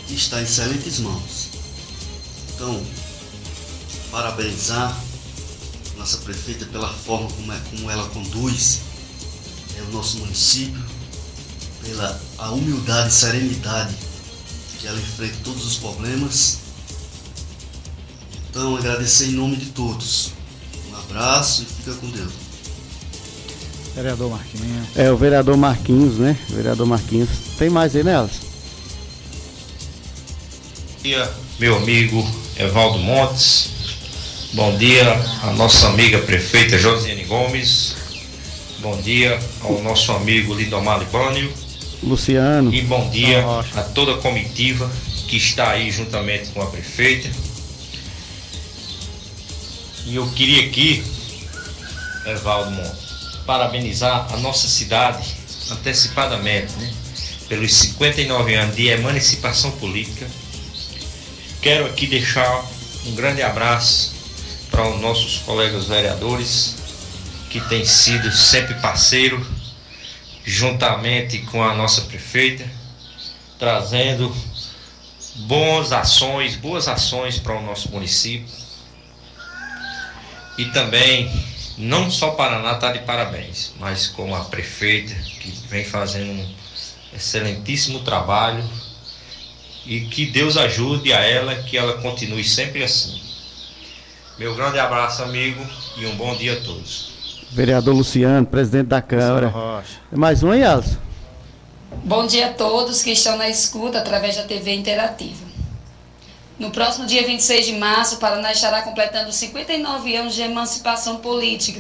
que 0.07 0.13
está 0.13 0.39
em 0.39 0.43
excelentes 0.43 1.00
mãos. 1.00 1.50
Então, 2.53 2.86
parabenizar 4.12 4.98
nossa 5.98 6.17
prefeita 6.17 6.65
pela 6.65 6.91
forma 6.93 7.29
como, 7.29 7.53
é, 7.53 7.60
como 7.69 7.89
ela 7.91 8.07
conduz 8.10 8.79
é, 9.77 9.81
o 9.84 9.91
nosso 9.91 10.17
município, 10.19 10.84
pela 11.84 12.22
a 12.38 12.51
humildade 12.51 13.10
e 13.10 13.12
serenidade 13.12 13.96
que 14.79 14.88
ela 14.88 15.00
enfrenta 15.00 15.38
todos 15.43 15.65
os 15.65 15.77
problemas. 15.77 16.60
Então, 18.50 18.75
agradecer 18.75 19.27
em 19.27 19.31
nome 19.31 19.55
de 19.55 19.67
todos. 19.67 20.37
Abraço 21.09 21.63
e 21.63 21.65
fica 21.65 21.93
com 21.93 22.09
Deus. 22.09 22.31
Vereador 23.95 24.29
Marquinhos. 24.29 24.87
É, 24.95 25.11
o 25.11 25.17
vereador 25.17 25.57
Marquinhos, 25.57 26.17
né? 26.17 26.37
O 26.51 26.53
vereador 26.53 26.85
Marquinhos. 26.85 27.29
Tem 27.57 27.69
mais 27.69 27.95
aí, 27.95 28.03
né, 28.03 28.15
Alisson? 28.15 28.45
Bom 30.93 31.03
dia, 31.03 31.31
meu 31.59 31.77
amigo 31.77 32.27
Evaldo 32.57 32.99
Montes. 32.99 33.69
Bom 34.53 34.77
dia 34.77 35.13
à 35.43 35.51
nossa 35.53 35.87
amiga 35.87 36.19
prefeita 36.19 36.77
Josiane 36.77 37.23
Gomes. 37.25 37.95
Bom 38.79 38.95
dia 39.01 39.39
ao 39.61 39.81
nosso 39.81 40.11
amigo 40.11 40.53
Lidomar 40.53 40.99
Libânio. 40.99 41.51
Luciano. 42.03 42.73
E 42.73 42.81
bom 42.81 43.09
dia 43.09 43.43
a 43.75 43.83
toda 43.83 44.13
a 44.13 44.17
comitiva 44.17 44.91
que 45.27 45.37
está 45.37 45.71
aí 45.71 45.91
juntamente 45.91 46.49
com 46.49 46.61
a 46.61 46.67
prefeita. 46.67 47.29
E 50.07 50.15
eu 50.15 50.25
queria 50.31 50.69
aqui, 50.69 51.03
Evaldo 52.25 52.71
Montes, 52.71 53.39
parabenizar 53.45 54.25
a 54.33 54.37
nossa 54.37 54.65
cidade 54.65 55.35
antecipadamente, 55.69 56.71
né? 56.77 56.93
Pelos 57.49 57.73
59 57.73 58.55
anos 58.55 58.73
de 58.73 58.87
emancipação 58.87 59.69
política. 59.71 60.25
Quero 61.61 61.87
aqui 61.87 62.07
deixar 62.07 62.65
um 63.05 63.15
grande 63.15 63.41
abraço 63.41 64.15
para 64.71 64.87
os 64.87 65.01
nossos 65.01 65.39
colegas 65.39 65.87
vereadores, 65.87 66.75
que 67.49 67.59
têm 67.59 67.83
sido 67.83 68.31
sempre 68.31 68.75
parceiro, 68.75 69.45
juntamente 70.45 71.39
com 71.39 71.61
a 71.61 71.75
nossa 71.75 72.03
prefeita, 72.03 72.65
trazendo 73.59 74.33
boas 75.35 75.91
ações, 75.91 76.55
boas 76.55 76.87
ações 76.87 77.39
para 77.39 77.59
o 77.59 77.61
nosso 77.61 77.91
município. 77.91 78.56
E 80.57 80.65
também, 80.65 81.31
não 81.77 82.09
só 82.09 82.31
Paraná 82.31 82.73
está 82.73 82.91
de 82.91 82.99
parabéns, 82.99 83.73
mas 83.79 84.07
como 84.07 84.35
a 84.35 84.43
prefeita, 84.45 85.13
que 85.13 85.51
vem 85.69 85.85
fazendo 85.85 86.31
um 86.31 86.55
excelentíssimo 87.13 87.99
trabalho 87.99 88.63
e 89.85 90.01
que 90.01 90.25
Deus 90.25 90.57
ajude 90.57 91.13
a 91.13 91.19
ela, 91.21 91.55
que 91.55 91.77
ela 91.77 92.01
continue 92.01 92.43
sempre 92.43 92.83
assim. 92.83 93.21
Meu 94.37 94.55
grande 94.55 94.79
abraço, 94.79 95.23
amigo, 95.23 95.63
e 95.97 96.05
um 96.05 96.15
bom 96.15 96.35
dia 96.35 96.53
a 96.53 96.61
todos. 96.61 97.17
Vereador 97.51 97.95
Luciano, 97.95 98.45
presidente 98.45 98.87
da 98.87 99.01
Câmara. 99.01 99.53
Mais 100.11 100.43
um 100.43 100.51
aí, 100.51 100.63
Alisson? 100.63 100.97
Bom 102.03 102.27
dia 102.27 102.47
a 102.47 102.53
todos 102.53 103.01
que 103.01 103.11
estão 103.11 103.37
na 103.37 103.49
escuta 103.49 103.99
através 103.99 104.35
da 104.35 104.43
TV 104.43 104.73
Interativa. 104.73 105.47
No 106.59 106.71
próximo 106.71 107.05
dia 107.05 107.23
26 107.23 107.67
de 107.67 107.73
março, 107.73 108.15
o 108.15 108.17
Paraná 108.17 108.51
estará 108.51 108.81
completando 108.81 109.31
59 109.31 110.15
anos 110.15 110.33
de 110.33 110.41
emancipação 110.41 111.17
política. 111.17 111.79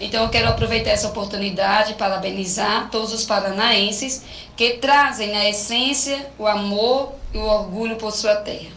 Então 0.00 0.24
eu 0.24 0.28
quero 0.28 0.48
aproveitar 0.48 0.90
essa 0.90 1.06
oportunidade 1.06 1.94
para 1.94 2.10
parabenizar 2.10 2.90
todos 2.90 3.12
os 3.12 3.24
paranaenses 3.24 4.22
que 4.56 4.74
trazem 4.74 5.30
na 5.30 5.48
essência 5.48 6.32
o 6.36 6.48
amor 6.48 7.12
e 7.32 7.38
o 7.38 7.44
orgulho 7.44 7.94
por 7.94 8.10
sua 8.10 8.34
terra. 8.36 8.70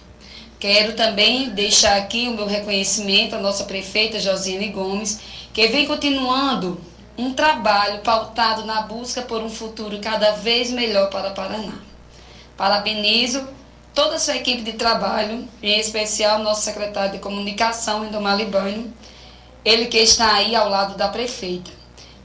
Quero 0.59 0.93
também 0.93 1.49
deixar 1.49 1.97
aqui 1.97 2.27
o 2.27 2.35
meu 2.35 2.45
reconhecimento 2.45 3.35
à 3.35 3.39
nossa 3.39 3.63
prefeita 3.63 4.19
Josiane 4.19 4.69
Gomes, 4.69 5.19
que 5.51 5.67
vem 5.69 5.87
continuando 5.87 6.79
um 7.17 7.33
trabalho 7.33 8.01
pautado 8.01 8.63
na 8.63 8.83
busca 8.83 9.23
por 9.23 9.41
um 9.41 9.49
futuro 9.49 9.99
cada 9.99 10.33
vez 10.33 10.69
melhor 10.69 11.09
para 11.09 11.31
Paraná. 11.31 11.73
Parabenizo 12.55 13.47
toda 13.93 14.15
a 14.15 14.19
sua 14.19 14.35
equipe 14.35 14.61
de 14.61 14.73
trabalho, 14.73 15.47
em 15.61 15.79
especial 15.79 16.39
nosso 16.39 16.63
secretário 16.63 17.13
de 17.13 17.19
comunicação, 17.19 18.05
Indomar 18.05 18.37
Libânio, 18.37 18.91
Ele 19.63 19.85
que 19.85 19.97
está 19.97 20.33
aí 20.35 20.55
ao 20.55 20.69
lado 20.69 20.97
da 20.97 21.07
prefeita 21.07 21.71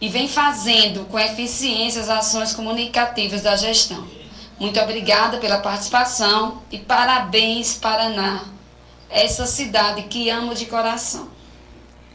e 0.00 0.08
vem 0.08 0.28
fazendo 0.28 1.06
com 1.06 1.18
eficiência 1.18 2.00
as 2.00 2.08
ações 2.08 2.52
comunicativas 2.52 3.42
da 3.42 3.56
gestão. 3.56 4.06
Muito 4.58 4.80
obrigada 4.80 5.38
pela 5.38 5.58
participação 5.58 6.62
e 6.70 6.78
parabéns, 6.78 7.74
Paraná, 7.74 8.44
essa 9.10 9.46
cidade 9.46 10.02
que 10.04 10.30
amo 10.30 10.54
de 10.54 10.66
coração. 10.66 11.28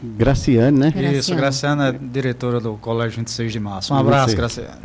Graciane, 0.04 0.80
né? 0.80 0.90
Graciane. 0.90 1.18
Isso, 1.18 1.36
Graciane 1.36 1.84
é 1.84 1.92
diretora 1.92 2.60
do 2.60 2.76
Colégio 2.78 3.18
26 3.20 3.52
de 3.52 3.60
Março. 3.60 3.94
Um 3.94 3.98
abraço, 3.98 4.36
Graciane. 4.36 4.82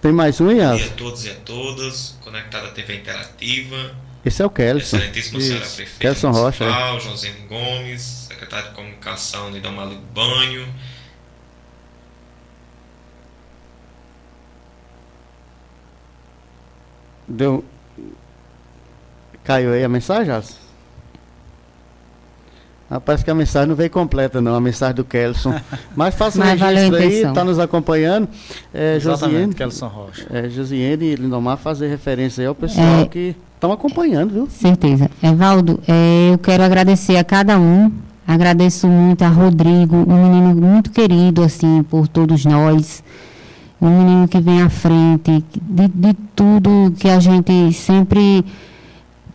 Tem 0.00 0.10
mais 0.10 0.40
um, 0.40 0.50
Ias? 0.50 0.70
Bom 0.70 0.76
dia 0.76 0.86
a 0.86 0.96
todos 0.96 1.24
e 1.26 1.30
a 1.30 1.34
todas, 1.34 2.18
conectada 2.22 2.68
à 2.68 2.70
TV 2.70 2.96
Interativa. 2.96 3.94
Esse 4.24 4.42
é 4.42 4.46
o 4.46 4.50
Kelson. 4.50 4.98
Senhora 4.98 5.10
prefeita 5.10 5.90
Kelson 5.98 6.30
Rocha. 6.30 6.64
É. 6.64 7.00
José 7.00 7.30
Gomes, 7.48 8.00
secretário 8.28 8.70
de 8.70 8.74
Comunicação 8.74 9.50
de 9.52 9.60
Damali 9.60 9.98
Banho. 10.14 10.66
Deu. 17.28 17.64
Caiu 19.42 19.72
aí 19.72 19.84
a 19.84 19.88
mensagem, 19.88 20.32
Alisson? 20.32 20.64
Ah, 22.90 23.00
parece 23.00 23.24
que 23.24 23.30
a 23.30 23.34
mensagem 23.34 23.68
não 23.68 23.74
veio 23.74 23.90
completa, 23.90 24.40
não, 24.40 24.54
a 24.54 24.60
mensagem 24.60 24.94
do 24.94 25.04
Kelson. 25.04 25.58
Mas 25.96 26.14
faça 26.14 26.38
um 26.38 26.42
registro 26.42 26.96
aí, 26.96 27.22
está 27.24 27.42
nos 27.42 27.58
acompanhando. 27.58 28.28
É, 28.72 28.98
Josiane, 29.00 29.54
Kelson 29.54 29.88
Rocha. 29.88 30.26
É, 30.30 30.48
Josiane 30.48 31.04
e 31.04 31.14
Lindomar 31.16 31.56
fazer 31.56 31.88
referência 31.88 32.42
aí 32.42 32.46
ao 32.46 32.54
pessoal 32.54 33.00
é, 33.00 33.06
que 33.06 33.34
estão 33.64 33.72
acompanhando, 33.72 34.32
viu? 34.32 34.48
Certeza. 34.48 35.10
Evaldo, 35.22 35.80
é, 35.88 36.32
eu 36.32 36.38
quero 36.38 36.62
agradecer 36.62 37.16
a 37.16 37.24
cada 37.24 37.58
um. 37.58 37.90
Agradeço 38.26 38.86
muito 38.86 39.22
a 39.22 39.28
Rodrigo, 39.28 39.96
um 39.96 40.22
menino 40.22 40.54
muito 40.54 40.90
querido, 40.90 41.42
assim, 41.42 41.82
por 41.82 42.08
todos 42.08 42.44
nós. 42.44 43.02
Um 43.80 43.98
menino 43.98 44.28
que 44.28 44.40
vem 44.40 44.62
à 44.62 44.70
frente 44.70 45.44
de, 45.60 45.88
de 45.88 46.14
tudo 46.34 46.94
que 46.98 47.08
a 47.08 47.20
gente 47.20 47.72
sempre 47.72 48.44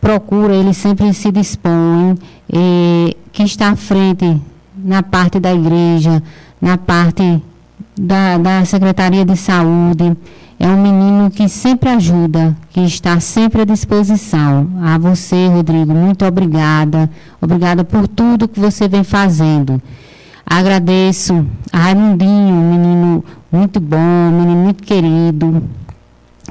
procura, 0.00 0.54
ele 0.54 0.74
sempre 0.74 1.12
se 1.12 1.30
dispõe, 1.30 2.16
eh, 2.52 3.14
que 3.32 3.42
está 3.44 3.70
à 3.70 3.76
frente 3.76 4.40
na 4.76 5.02
parte 5.02 5.38
da 5.38 5.54
igreja, 5.54 6.22
na 6.60 6.76
parte 6.76 7.40
da, 7.96 8.38
da 8.38 8.64
Secretaria 8.64 9.24
de 9.24 9.36
Saúde. 9.36 10.16
É 10.62 10.66
um 10.66 10.76
menino 10.76 11.30
que 11.30 11.48
sempre 11.48 11.88
ajuda, 11.88 12.54
que 12.68 12.80
está 12.80 13.18
sempre 13.18 13.62
à 13.62 13.64
disposição. 13.64 14.68
A 14.82 14.98
você, 14.98 15.46
Rodrigo, 15.46 15.94
muito 15.94 16.22
obrigada. 16.26 17.08
Obrigada 17.40 17.82
por 17.82 18.06
tudo 18.06 18.46
que 18.46 18.60
você 18.60 18.86
vem 18.86 19.02
fazendo. 19.02 19.80
Agradeço 20.44 21.46
a 21.72 21.78
Raimundinho, 21.78 22.54
um 22.54 22.70
menino 22.72 23.24
muito 23.50 23.80
bom, 23.80 23.96
um 23.96 24.38
menino 24.38 24.64
muito 24.64 24.82
querido, 24.82 25.62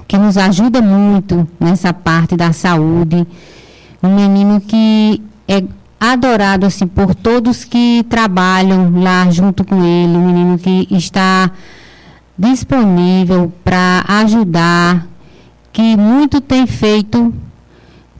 que 0.08 0.18
nos 0.18 0.38
ajuda 0.38 0.82
muito 0.82 1.48
nessa 1.60 1.94
parte 1.94 2.36
da 2.36 2.52
saúde. 2.52 3.28
Um 4.02 4.16
menino 4.16 4.60
que 4.60 5.22
é 5.48 5.64
adorado 6.00 6.66
assim 6.66 6.88
por 6.88 7.14
todos 7.14 7.64
que 7.64 8.04
trabalham 8.10 9.04
lá 9.04 9.30
junto 9.30 9.64
com 9.64 9.84
ele, 9.84 10.18
um 10.18 10.26
menino 10.26 10.58
que 10.58 10.88
está 10.90 11.52
disponível 12.40 13.52
para 13.64 14.06
ajudar, 14.08 15.06
que 15.74 15.98
muito 15.98 16.40
tem 16.40 16.66
feito 16.66 17.34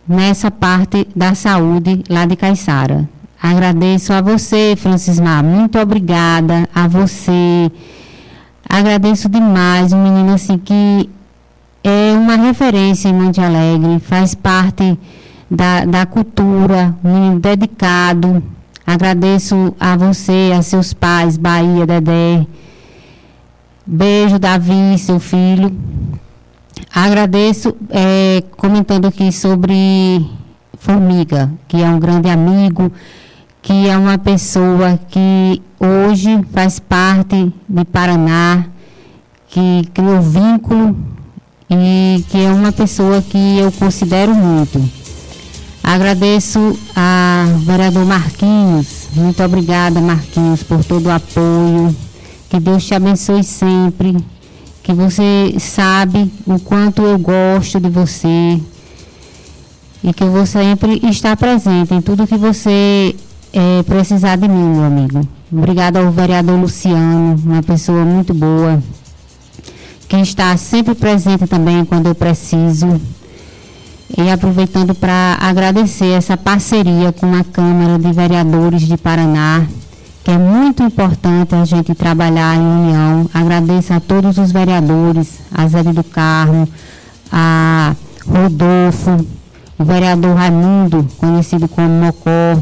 nessa 0.06 0.52
parte 0.52 1.08
da 1.16 1.34
saúde 1.34 2.04
lá 2.10 2.26
de 2.26 2.36
Caiçara. 2.36 3.08
Agradeço 3.42 4.12
a 4.12 4.22
você, 4.22 4.76
Francismar, 4.78 5.42
muito 5.42 5.80
obrigada 5.80 6.68
a 6.76 6.88
você. 6.88 7.72
Agradeço 8.68 9.30
demais, 9.30 9.94
um 9.94 10.04
menino 10.04 10.34
assim 10.34 10.58
que 10.58 11.10
é 11.82 12.12
uma 12.14 12.36
referência 12.36 13.08
em 13.08 13.14
Monte 13.14 13.40
Alegre, 13.40 14.00
faz 14.00 14.36
parte 14.36 15.00
da, 15.50 15.86
da 15.86 16.06
cultura, 16.06 16.94
um 17.04 17.14
menino 17.14 17.40
dedicado. 17.40 18.44
Agradeço 18.86 19.74
a 19.80 19.96
você, 19.96 20.52
a 20.54 20.62
seus 20.62 20.94
pais, 20.94 21.38
Bahia, 21.38 21.86
Dedé. 21.86 22.46
Beijo, 23.92 24.38
Davi, 24.38 25.00
seu 25.00 25.20
filho. 25.20 25.76
Agradeço, 26.94 27.76
é, 27.90 28.44
comentando 28.56 29.08
aqui 29.08 29.32
sobre 29.32 30.24
Formiga, 30.78 31.52
que 31.68 31.82
é 31.82 31.90
um 31.90 32.00
grande 32.00 32.30
amigo, 32.30 32.92
que 33.64 33.90
é 33.90 33.98
uma 33.98 34.20
pessoa 34.20 35.00
que 35.10 35.60
hoje 35.80 36.40
faz 36.54 36.78
parte 36.80 37.52
de 37.68 37.86
Paraná, 37.86 38.68
que 39.48 39.90
criou 39.92 40.22
vínculo 40.22 40.96
e 41.68 42.24
que 42.30 42.46
é 42.46 42.52
uma 42.52 42.72
pessoa 42.72 43.24
que 43.24 43.58
eu 43.58 43.72
considero 43.72 44.36
muito. 44.36 44.88
Agradeço 45.84 46.78
a 46.96 47.44
vereador 47.66 48.06
Marquinhos. 48.06 49.08
Muito 49.16 49.44
obrigada, 49.44 50.00
Marquinhos, 50.00 50.62
por 50.62 50.86
todo 50.86 51.08
o 51.08 51.12
apoio. 51.12 52.09
Que 52.50 52.60
Deus 52.60 52.86
te 52.86 52.94
abençoe 52.94 53.44
sempre. 53.44 54.18
Que 54.82 54.94
você 54.94 55.56
sabe 55.60 56.32
o 56.46 56.60
quanto 56.60 57.04
eu 57.04 57.18
gosto 57.20 57.80
de 57.80 57.90
você. 57.90 58.60
E 60.04 60.14
que 60.14 60.24
eu 60.24 60.32
vou 60.32 60.46
sempre 60.46 61.00
estar 61.10 61.36
presente 61.38 61.94
em 61.94 62.02
tudo 62.02 62.26
que 62.26 62.38
você 62.38 63.16
é, 63.54 63.84
precisar 63.84 64.38
de 64.38 64.48
mim, 64.48 64.76
meu 64.76 64.84
amigo. 64.84 65.22
Obrigada 65.52 66.00
ao 66.00 66.12
vereador 66.12 66.60
Luciano, 66.60 67.36
uma 67.44 67.62
pessoa 67.62 68.06
muito 68.06 68.34
boa. 68.34 68.82
Que 70.08 70.18
está 70.18 70.56
sempre 70.58 70.96
presente 70.96 71.46
também 71.46 71.86
quando 71.86 72.08
eu 72.08 72.16
preciso. 72.16 73.00
E 74.18 74.30
aproveitando 74.30 74.96
para 74.96 75.38
agradecer 75.40 76.12
essa 76.14 76.36
parceria 76.36 77.12
com 77.12 77.34
a 77.36 77.44
Câmara 77.44 78.00
de 78.00 78.12
Vereadores 78.12 78.82
de 78.82 78.98
Paraná, 78.98 79.68
é 80.30 80.38
muito 80.38 80.84
importante 80.84 81.56
a 81.56 81.66
gente 81.66 81.96
trabalhar 81.96 82.56
em 82.56 82.60
união. 82.60 83.30
Agradeço 83.34 83.94
a 83.94 84.00
todos 84.00 84.38
os 84.38 84.52
vereadores, 84.52 85.40
a 85.52 85.68
Zé 85.68 85.82
do 85.82 86.04
Carmo, 86.04 86.70
a 87.32 87.96
Rodolfo, 88.28 89.26
o 89.78 89.84
vereador 89.84 90.36
Raimundo, 90.36 91.08
conhecido 91.18 91.68
como 91.68 91.90
Mocó, 91.90 92.62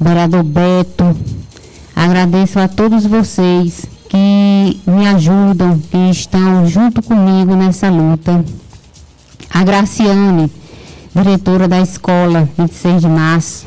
o 0.00 0.04
vereador 0.04 0.44
Beto. 0.44 1.16
Agradeço 1.96 2.60
a 2.60 2.68
todos 2.68 3.04
vocês 3.04 3.84
que 4.08 4.80
me 4.86 5.08
ajudam, 5.08 5.80
que 5.90 6.10
estão 6.10 6.64
junto 6.66 7.02
comigo 7.02 7.56
nessa 7.56 7.90
luta. 7.90 8.44
A 9.52 9.64
Graciane, 9.64 10.50
diretora 11.12 11.66
da 11.66 11.80
escola 11.80 12.48
26 12.56 13.02
de 13.02 13.08
março. 13.08 13.66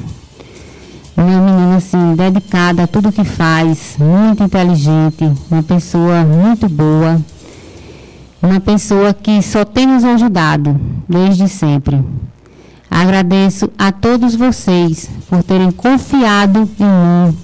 Uma 1.15 1.39
menina 1.39 1.78
assim, 1.78 2.15
dedicada 2.15 2.84
a 2.84 2.88
tudo 2.88 3.12
que 3.12 3.23
faz, 3.23 3.95
muito 3.99 4.43
inteligente, 4.43 5.32
uma 5.49 5.62
pessoa 5.62 6.23
muito 6.23 6.67
boa, 6.67 7.21
uma 8.41 8.60
pessoa 8.60 9.13
que 9.13 9.41
só 9.41 9.63
tem 9.63 9.86
nos 9.86 10.04
ajudado 10.04 10.80
desde 11.08 11.47
sempre. 11.47 12.04
Agradeço 12.89 13.69
a 13.78 13.91
todos 13.91 14.36
vocês 14.36 15.10
por 15.30 15.43
terem 15.43 15.71
confiado 15.71 16.67
em 16.80 16.86
mim, 16.86 17.38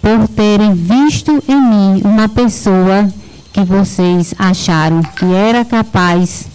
por 0.00 0.28
terem 0.28 0.74
visto 0.74 1.42
em 1.46 1.60
mim 1.60 2.02
uma 2.04 2.28
pessoa 2.28 3.08
que 3.52 3.62
vocês 3.62 4.34
acharam 4.38 5.02
que 5.02 5.24
era 5.26 5.64
capaz 5.64 6.46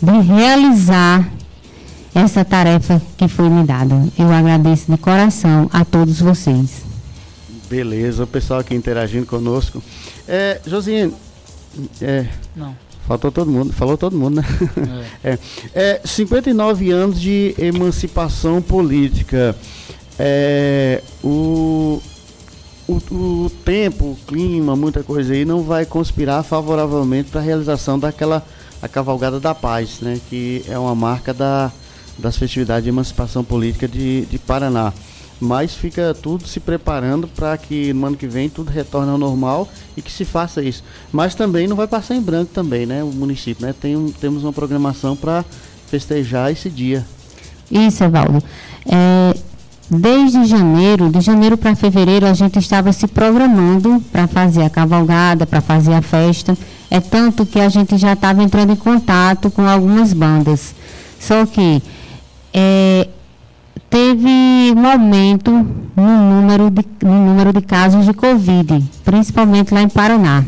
de 0.00 0.20
realizar 0.20 1.33
essa 2.14 2.44
tarefa 2.44 3.02
que 3.16 3.26
foi 3.28 3.48
me 3.48 3.64
dada. 3.64 3.94
Eu 4.18 4.30
agradeço 4.30 4.90
de 4.90 4.96
coração 4.96 5.68
a 5.72 5.84
todos 5.84 6.20
vocês. 6.20 6.82
Beleza, 7.68 8.24
o 8.24 8.26
pessoal 8.26 8.60
aqui 8.60 8.74
interagindo 8.74 9.26
conosco. 9.26 9.82
É, 10.28 10.60
Josine, 10.66 11.12
é, 12.00 12.26
Não. 12.54 12.74
Faltou 13.06 13.30
todo 13.30 13.50
mundo, 13.50 13.70
falou 13.72 13.98
todo 13.98 14.16
mundo, 14.16 14.36
né? 14.36 14.44
É. 15.22 15.38
é, 15.74 16.00
é 16.00 16.00
59 16.04 16.90
anos 16.90 17.20
de 17.20 17.54
emancipação 17.58 18.62
política. 18.62 19.54
É, 20.18 21.02
o, 21.22 22.00
o, 22.88 22.94
o, 22.94 23.50
tempo, 23.62 24.12
o 24.12 24.18
clima, 24.26 24.74
muita 24.74 25.02
coisa 25.02 25.34
aí 25.34 25.44
não 25.44 25.62
vai 25.62 25.84
conspirar 25.84 26.42
favoravelmente 26.42 27.30
para 27.30 27.40
a 27.40 27.44
realização 27.44 27.98
daquela 27.98 28.42
a 28.80 28.88
cavalgada 28.88 29.38
da 29.38 29.54
paz, 29.54 30.00
né? 30.00 30.18
Que 30.30 30.64
é 30.66 30.78
uma 30.78 30.94
marca 30.94 31.34
da, 31.34 31.70
das 32.18 32.36
festividades 32.36 32.84
de 32.84 32.90
emancipação 32.90 33.44
política 33.44 33.88
de, 33.88 34.26
de 34.26 34.38
Paraná. 34.38 34.92
Mas 35.40 35.74
fica 35.74 36.14
tudo 36.14 36.46
se 36.46 36.60
preparando 36.60 37.26
para 37.26 37.56
que 37.58 37.92
no 37.92 38.06
ano 38.06 38.16
que 38.16 38.26
vem 38.26 38.48
tudo 38.48 38.70
retorne 38.70 39.10
ao 39.10 39.18
normal 39.18 39.68
e 39.96 40.02
que 40.02 40.10
se 40.10 40.24
faça 40.24 40.62
isso. 40.62 40.82
Mas 41.12 41.34
também 41.34 41.66
não 41.66 41.76
vai 41.76 41.86
passar 41.86 42.14
em 42.14 42.22
branco 42.22 42.50
também, 42.54 42.86
né? 42.86 43.02
O 43.02 43.08
município, 43.08 43.66
né? 43.66 43.74
Tem 43.78 44.14
temos 44.20 44.44
uma 44.44 44.52
programação 44.52 45.16
para 45.16 45.44
festejar 45.88 46.52
esse 46.52 46.70
dia. 46.70 47.04
Isso, 47.70 48.04
Evaldo. 48.04 48.42
É, 48.86 49.34
desde 49.90 50.44
janeiro, 50.44 51.10
de 51.10 51.20
janeiro 51.20 51.56
para 51.56 51.74
fevereiro, 51.74 52.26
a 52.26 52.32
gente 52.32 52.58
estava 52.58 52.92
se 52.92 53.06
programando 53.06 54.02
para 54.12 54.26
fazer 54.26 54.62
a 54.62 54.70
cavalgada, 54.70 55.46
para 55.46 55.60
fazer 55.60 55.94
a 55.94 56.02
festa. 56.02 56.56
É 56.90 57.00
tanto 57.00 57.44
que 57.44 57.58
a 57.58 57.68
gente 57.68 57.98
já 57.98 58.12
estava 58.12 58.42
entrando 58.42 58.72
em 58.72 58.76
contato 58.76 59.50
com 59.50 59.66
algumas 59.66 60.12
bandas. 60.12 60.74
Só 61.18 61.44
que 61.46 61.82
é, 62.54 63.08
teve 63.90 64.72
um 64.76 64.86
aumento 64.86 65.50
no 65.50 66.40
número, 66.40 66.70
de, 66.70 66.84
no 67.02 67.26
número 67.26 67.52
de 67.52 67.60
casos 67.60 68.06
de 68.06 68.14
Covid, 68.14 68.84
principalmente 69.04 69.74
lá 69.74 69.82
em 69.82 69.88
Paraná. 69.88 70.44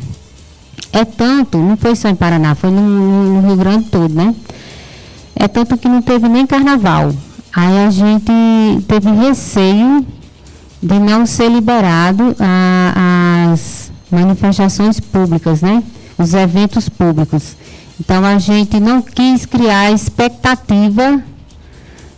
É 0.92 1.04
tanto, 1.04 1.58
não 1.58 1.76
foi 1.76 1.96
só 1.96 2.08
em 2.08 2.14
Paraná, 2.14 2.54
foi 2.54 2.70
no, 2.70 2.80
no 2.80 3.48
Rio 3.48 3.56
Grande 3.56 3.86
todo, 3.86 4.14
né? 4.14 4.34
É 5.34 5.48
tanto 5.48 5.76
que 5.76 5.88
não 5.88 6.00
teve 6.00 6.28
nem 6.28 6.46
carnaval. 6.46 7.12
Aí 7.52 7.84
a 7.84 7.90
gente 7.90 8.32
teve 8.86 9.10
receio 9.10 10.06
de 10.82 10.98
não 10.98 11.26
ser 11.26 11.48
liberado 11.48 12.36
a, 12.38 13.50
as 13.52 13.90
manifestações 14.10 15.00
públicas, 15.00 15.60
né? 15.60 15.82
Os 16.16 16.32
eventos 16.34 16.88
públicos. 16.88 17.56
Então 18.00 18.24
a 18.24 18.38
gente 18.38 18.78
não 18.78 19.02
quis 19.02 19.44
criar 19.44 19.90
expectativa 19.90 21.22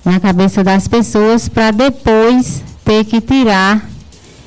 na 0.05 0.21
cabeça 0.21 0.65
das 0.65 0.89
pessoas 0.89 1.49
para 1.49 1.71
depois 1.71 2.63
ter 2.85 3.05
que 3.05 3.21
tirar 3.21 3.89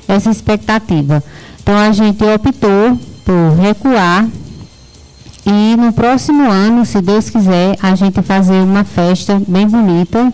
essa 0.08 0.30
expectativa. 0.30 1.22
Então 1.62 1.76
a 1.76 1.92
gente 1.92 2.22
optou 2.24 2.98
por 3.24 3.56
recuar 3.60 4.26
e 5.44 5.76
no 5.76 5.92
próximo 5.92 6.48
ano, 6.48 6.86
se 6.86 7.00
Deus 7.00 7.28
quiser, 7.28 7.76
a 7.82 7.94
gente 7.96 8.22
fazer 8.22 8.60
uma 8.62 8.84
festa 8.84 9.42
bem 9.46 9.66
bonita 9.66 10.32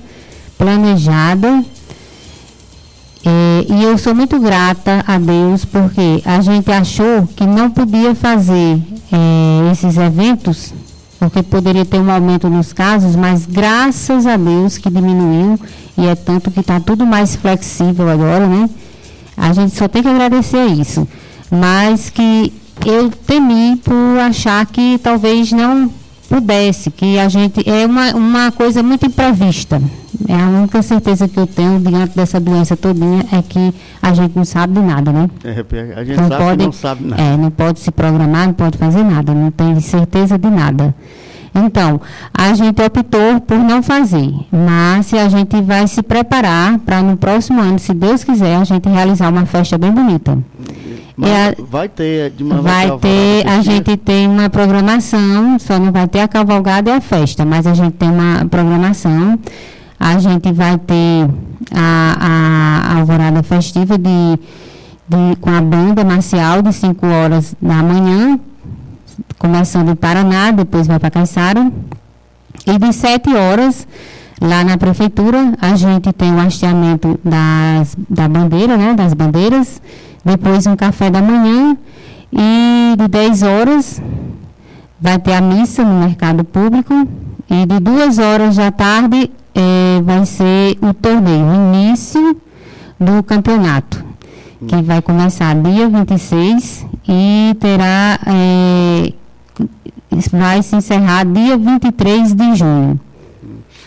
planejada. 0.59 1.65
É, 3.25 3.67
e 3.69 3.83
eu 3.83 3.97
sou 3.97 4.15
muito 4.15 4.39
grata 4.39 5.03
a 5.07 5.19
Deus 5.19 5.65
porque 5.65 6.23
a 6.25 6.41
gente 6.41 6.71
achou 6.71 7.27
que 7.35 7.47
não 7.47 7.71
podia 7.71 8.15
fazer 8.15 8.81
é, 9.11 9.73
esses 9.73 9.97
eventos, 9.97 10.75
porque 11.19 11.43
poderia 11.43 11.85
ter 11.85 11.99
um 11.99 12.11
aumento 12.11 12.49
nos 12.49 12.73
casos, 12.73 13.17
mas 13.17 13.45
graças 13.45 14.27
a 14.27 14.37
Deus 14.37 14.79
que 14.79 14.89
diminuiu 14.89 15.59
e 15.97 16.07
é 16.07 16.15
tanto 16.15 16.51
que 16.51 16.61
está 16.61 16.79
tudo 16.79 17.05
mais 17.05 17.35
flexível 17.35 18.09
agora, 18.09 18.47
né? 18.47 18.71
A 19.37 19.53
gente 19.53 19.75
só 19.75 19.89
tem 19.89 20.03
que 20.03 20.09
agradecer 20.09 20.67
isso. 20.67 21.07
Mas 21.51 22.11
que 22.11 22.53
eu 22.87 23.11
temi 23.11 23.77
por 23.77 24.19
achar 24.21 24.65
que 24.67 24.99
talvez 25.03 25.51
não 25.51 25.91
pudesse, 26.29 26.91
que 26.91 27.19
a 27.19 27.29
gente 27.29 27.69
é 27.69 27.87
uma, 27.87 28.15
uma 28.15 28.53
coisa 28.53 28.83
muito 28.83 29.07
imprevista. 29.07 29.81
É 30.27 30.35
a 30.35 30.49
única 30.49 30.83
certeza 30.83 31.29
que 31.29 31.39
eu 31.39 31.47
tenho 31.47 31.79
diante 31.79 32.17
dessa 32.17 32.41
doença 32.41 32.77
todinha 32.77 33.25
é 33.33 33.41
que 33.43 33.73
a 34.03 34.13
gente 34.13 34.35
não 34.35 34.45
sabe 34.45 34.75
de 34.75 34.81
nada, 34.81 35.13
né? 35.13 35.31
É, 35.45 35.95
a 35.95 36.05
gente 36.05 36.21
não 36.21 36.29
sabe 36.29 36.45
pode, 36.45 36.65
não 36.65 36.73
sabe 36.73 37.05
nada. 37.05 37.23
É, 37.23 37.37
não 37.37 37.51
pode 37.51 37.81
se 37.81 37.91
programar, 37.91 38.47
não 38.47 38.55
pode 38.55 38.79
fazer 38.79 39.05
nada, 39.05 39.33
não 39.33 39.51
tem 39.51 39.79
certeza 39.81 40.37
de 40.37 40.51
nada. 40.51 40.95
Então, 41.55 42.01
a 42.33 42.55
gente 42.55 42.81
optou 42.83 43.41
por 43.41 43.59
não 43.59 43.83
fazer, 43.83 44.33
mas 44.51 45.13
a 45.15 45.29
gente 45.29 45.61
vai 45.63 45.87
se 45.87 46.03
preparar 46.03 46.79
para 46.81 47.03
no 47.03 47.17
próximo 47.17 47.61
ano, 47.61 47.79
se 47.79 47.95
Deus 47.95 48.23
quiser, 48.23 48.57
a 48.57 48.65
gente 48.65 48.89
realizar 48.89 49.29
uma 49.29 49.47
festa 49.47 49.79
bem 49.79 49.91
bonita. 49.91 50.39
É, 51.21 51.61
vai 51.61 51.89
ter, 51.89 52.31
de 52.31 52.45
uma 52.45 52.63
vai 52.63 52.97
ter, 52.99 53.49
a 53.49 53.61
gente 53.61 53.97
tem 53.97 54.29
uma 54.29 54.49
programação, 54.49 55.59
só 55.59 55.79
não 55.79 55.91
vai 55.91 56.07
ter 56.07 56.21
a 56.21 56.29
cavalgada 56.29 56.91
e 56.91 56.93
a 56.93 57.01
festa, 57.01 57.45
mas 57.45 57.67
a 57.67 57.75
gente 57.75 57.95
tem 57.95 58.09
uma 58.09 58.47
programação. 58.49 59.39
A 59.99 60.19
gente 60.19 60.53
vai 60.53 60.79
ter 60.79 61.29
a, 61.75 62.17
a, 62.21 62.99
alvorada 62.99 63.43
festiva 63.43 63.99
de, 63.99 64.39
de, 65.09 65.37
com 65.41 65.51
a 65.51 65.61
banda 65.61 66.05
marcial 66.05 66.63
de 66.63 66.73
5 66.73 67.07
horas 67.07 67.55
da 67.61 67.83
manhã, 67.83 68.39
começando 69.39 69.91
em 69.91 69.97
Paraná, 69.97 70.51
depois 70.53 70.87
vai 70.87 70.99
para 70.99 71.11
Caiçara. 71.11 71.71
E 72.67 72.79
de 72.79 72.93
7 72.93 73.35
horas, 73.35 73.87
lá 74.41 74.63
na 74.63 74.79
prefeitura, 74.79 75.53
a 75.61 75.75
gente 75.75 76.13
tem 76.13 76.33
o 76.35 76.41
hasteamento 76.41 77.19
das, 77.25 77.97
da 78.09 78.29
bandeira, 78.29 78.77
né, 78.77 78.95
das 78.95 79.15
bandeiras 79.15 79.81
depois 80.25 80.67
um 80.67 80.77
café 80.77 81.11
da 81.11 81.23
manhã 81.23 81.77
e 82.31 82.95
de 82.97 83.09
10 83.09 83.43
horas 83.43 84.03
vai 85.01 85.19
ter 85.19 85.33
a 85.33 85.41
missa 85.41 85.83
no 85.83 86.01
mercado 86.01 86.45
público 86.45 86.93
e 87.49 87.67
de 87.67 87.81
2 87.81 88.19
horas 88.19 88.57
da 88.57 88.71
tarde 88.71 89.31
é, 89.59 90.01
vai 90.03 90.25
ser 90.25 90.79
o 90.81 90.95
torneio, 90.95 91.45
o 91.45 91.55
início 91.75 92.41
do 92.99 93.23
campeonato, 93.25 94.05
que 94.67 94.83
vai 94.83 95.03
começar 95.03 95.55
dia 95.57 95.89
26 95.89 96.87
e 97.09 97.57
terá, 97.59 98.21
é, 98.27 99.13
vai 100.31 100.63
se 100.63 100.77
encerrar 100.77 101.25
dia 101.25 101.57
23 101.57 102.35
de 102.35 102.55
junho. 102.55 103.01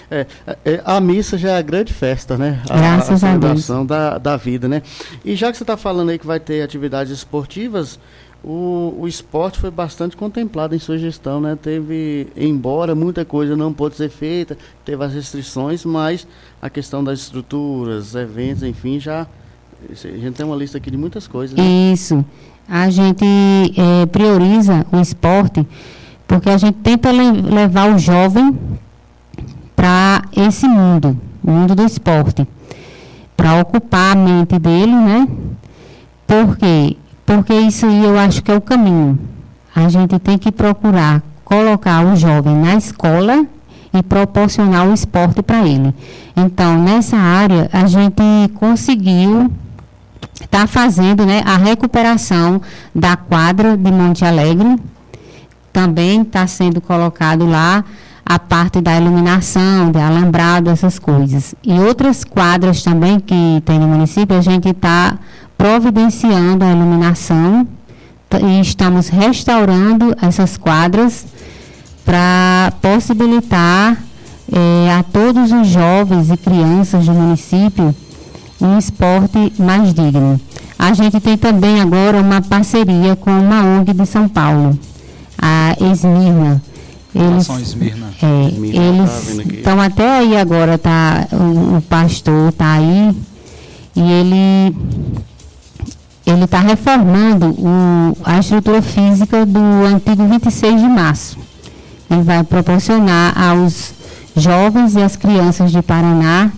É, 0.09 0.25
é, 0.65 0.81
a 0.83 0.99
missa 0.99 1.37
já 1.37 1.51
é 1.51 1.57
a 1.57 1.61
grande 1.61 1.93
festa, 1.93 2.37
né? 2.37 2.61
A, 2.69 2.77
Graças 2.77 3.23
a, 3.23 3.27
celebração 3.27 3.85
da, 3.85 4.17
da 4.17 4.35
vida, 4.35 4.67
né? 4.67 4.81
E 5.23 5.37
já 5.37 5.49
que 5.49 5.57
você 5.57 5.63
está 5.63 5.77
falando 5.77 6.09
aí 6.09 6.19
que 6.19 6.27
vai 6.27 6.37
ter 6.37 6.61
atividades 6.61 7.13
esportivas, 7.13 7.97
o, 8.43 8.95
o 8.99 9.07
esporte 9.07 9.59
foi 9.59 9.69
bastante 9.69 10.17
contemplado 10.17 10.75
em 10.75 10.79
sua 10.79 10.97
gestão, 10.97 11.39
né? 11.39 11.57
Teve, 11.61 12.27
embora 12.35 12.95
muita 12.95 13.23
coisa 13.23 13.55
não 13.55 13.71
pôde 13.71 13.95
ser 13.95 14.09
feita, 14.09 14.57
teve 14.83 15.03
as 15.03 15.13
restrições, 15.13 15.85
mas 15.85 16.27
a 16.61 16.69
questão 16.69 17.03
das 17.03 17.19
estruturas, 17.19 18.15
eventos, 18.15 18.63
enfim, 18.63 18.99
já. 18.99 19.27
A 19.89 19.93
gente 19.93 20.35
tem 20.35 20.45
uma 20.45 20.55
lista 20.55 20.77
aqui 20.77 20.89
de 20.89 20.97
muitas 20.97 21.27
coisas. 21.27 21.55
Né? 21.55 21.63
Isso. 21.93 22.23
A 22.67 22.89
gente 22.89 23.25
é, 23.25 24.05
prioriza 24.07 24.85
o 24.91 24.99
esporte 24.99 25.65
porque 26.31 26.49
a 26.49 26.57
gente 26.57 26.77
tenta 26.77 27.11
le 27.11 27.29
levar 27.41 27.93
o 27.93 27.99
jovem 27.99 28.57
para 29.75 30.23
esse 30.35 30.65
mundo, 30.65 31.19
o 31.43 31.51
mundo 31.51 31.75
do 31.75 31.83
esporte, 31.83 32.47
para 33.35 33.59
ocupar 33.59 34.13
a 34.13 34.15
mente 34.15 34.57
dele, 34.57 34.95
né? 34.95 35.27
Por 36.25 36.55
quê? 36.55 36.95
Porque 37.33 37.53
isso 37.53 37.85
aí 37.85 38.03
eu 38.03 38.19
acho 38.19 38.43
que 38.43 38.51
é 38.51 38.55
o 38.55 38.59
caminho. 38.59 39.17
A 39.73 39.87
gente 39.87 40.19
tem 40.19 40.37
que 40.37 40.51
procurar 40.51 41.23
colocar 41.45 42.05
o 42.05 42.13
jovem 42.13 42.53
na 42.57 42.75
escola 42.75 43.45
e 43.93 44.03
proporcionar 44.03 44.85
o 44.85 44.93
esporte 44.93 45.41
para 45.41 45.65
ele. 45.65 45.95
Então, 46.35 46.77
nessa 46.83 47.15
área, 47.15 47.69
a 47.71 47.87
gente 47.87 48.21
conseguiu 48.55 49.49
estar 50.33 50.59
tá 50.59 50.67
fazendo 50.67 51.25
né, 51.25 51.41
a 51.45 51.55
recuperação 51.55 52.61
da 52.93 53.15
quadra 53.15 53.77
de 53.77 53.91
Monte 53.91 54.25
Alegre. 54.25 54.77
Também 55.71 56.23
está 56.23 56.45
sendo 56.47 56.81
colocado 56.81 57.45
lá 57.45 57.85
a 58.25 58.39
parte 58.39 58.81
da 58.81 58.97
iluminação, 58.97 59.89
de 59.89 59.99
alambrado, 59.99 60.69
essas 60.69 60.99
coisas. 60.99 61.55
E 61.63 61.79
outras 61.79 62.25
quadras 62.25 62.83
também 62.83 63.21
que 63.21 63.61
tem 63.65 63.79
no 63.79 63.87
município, 63.87 64.37
a 64.37 64.41
gente 64.41 64.69
está 64.69 65.17
providenciando 65.61 66.65
a 66.65 66.71
iluminação 66.71 67.67
e 68.41 68.61
estamos 68.61 69.09
restaurando 69.09 70.15
essas 70.19 70.57
quadras 70.57 71.23
para 72.03 72.73
possibilitar 72.81 73.95
eh, 74.51 74.91
a 74.91 75.03
todos 75.03 75.51
os 75.51 75.67
jovens 75.67 76.31
e 76.31 76.37
crianças 76.37 77.05
do 77.05 77.13
município 77.13 77.93
um 78.59 78.75
esporte 78.79 79.53
mais 79.59 79.93
digno. 79.93 80.41
A 80.79 80.95
gente 80.95 81.19
tem 81.19 81.37
também 81.37 81.79
agora 81.79 82.19
uma 82.19 82.41
parceria 82.41 83.15
com 83.15 83.29
uma 83.29 83.63
ONG 83.63 83.93
de 83.93 84.05
São 84.07 84.27
Paulo, 84.27 84.75
a 85.37 85.75
Esmirna, 85.79 86.59
eles, 87.13 87.47
é, 88.23 88.47
eles 88.63 89.57
estão 89.57 89.77
tá 89.77 89.85
até 89.85 90.09
aí 90.09 90.37
agora, 90.37 90.79
tá, 90.79 91.27
o, 91.31 91.77
o 91.77 91.81
pastor 91.83 92.49
está 92.49 92.73
aí 92.73 93.15
e 93.95 94.01
ele 94.01 94.75
ele 96.31 96.45
está 96.45 96.59
reformando 96.59 97.47
o, 97.47 98.17
a 98.23 98.39
estrutura 98.39 98.81
física 98.81 99.45
do 99.45 99.59
antigo 99.85 100.25
26 100.25 100.81
de 100.81 100.87
março. 100.87 101.37
Ele 102.09 102.23
vai 102.23 102.43
proporcionar 102.43 103.37
aos 103.37 103.93
jovens 104.35 104.95
e 104.95 105.01
às 105.01 105.15
crianças 105.15 105.71
de 105.71 105.81
Paraná 105.81 106.51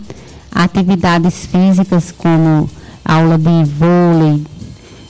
atividades 0.54 1.46
físicas 1.46 2.12
como 2.12 2.70
aula 3.04 3.38
de 3.38 3.64
vôlei, 3.64 4.44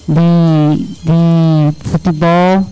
de, 0.07 0.85
de 1.03 1.89
futebol 1.89 2.65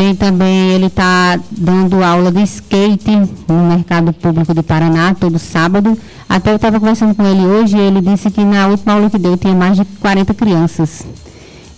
tem 0.00 0.14
também, 0.14 0.70
ele 0.70 0.86
está 0.86 1.38
dando 1.50 2.02
aula 2.02 2.32
de 2.32 2.42
skate 2.44 3.10
no 3.46 3.68
Mercado 3.68 4.14
Público 4.14 4.54
de 4.54 4.62
Paraná, 4.62 5.12
todo 5.14 5.38
sábado. 5.38 5.94
Até 6.26 6.52
eu 6.52 6.56
estava 6.56 6.80
conversando 6.80 7.14
com 7.14 7.22
ele 7.26 7.44
hoje 7.44 7.76
e 7.76 7.80
ele 7.80 8.00
disse 8.00 8.30
que 8.30 8.42
na 8.42 8.68
última 8.68 8.94
aula 8.94 9.10
que 9.10 9.18
deu 9.18 9.36
tinha 9.36 9.54
mais 9.54 9.76
de 9.76 9.84
40 9.84 10.32
crianças. 10.32 11.04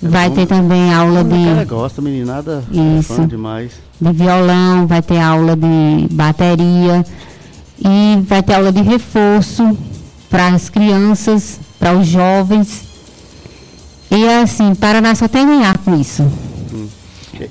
Vai 0.00 0.30
ter 0.30 0.46
também 0.46 0.94
aula 0.94 1.24
de. 1.24 1.44
cara 1.46 1.64
gosta, 1.64 2.00
meninada. 2.00 2.62
Isso. 2.70 3.20
É 3.20 3.26
demais. 3.26 3.72
De 4.00 4.12
violão, 4.12 4.86
vai 4.86 5.02
ter 5.02 5.18
aula 5.18 5.56
de 5.56 6.06
bateria 6.12 7.04
e 7.84 8.22
vai 8.22 8.40
ter 8.40 8.54
aula 8.54 8.70
de 8.70 8.82
reforço 8.82 9.76
para 10.30 10.46
as 10.46 10.68
crianças, 10.68 11.58
para 11.76 11.92
os 11.98 12.06
jovens. 12.06 12.84
E 14.08 14.28
assim, 14.28 14.76
Paraná 14.76 15.12
só 15.12 15.26
tem 15.26 15.42
a 15.42 15.46
ganhar 15.46 15.78
com 15.78 16.00
isso. 16.00 16.24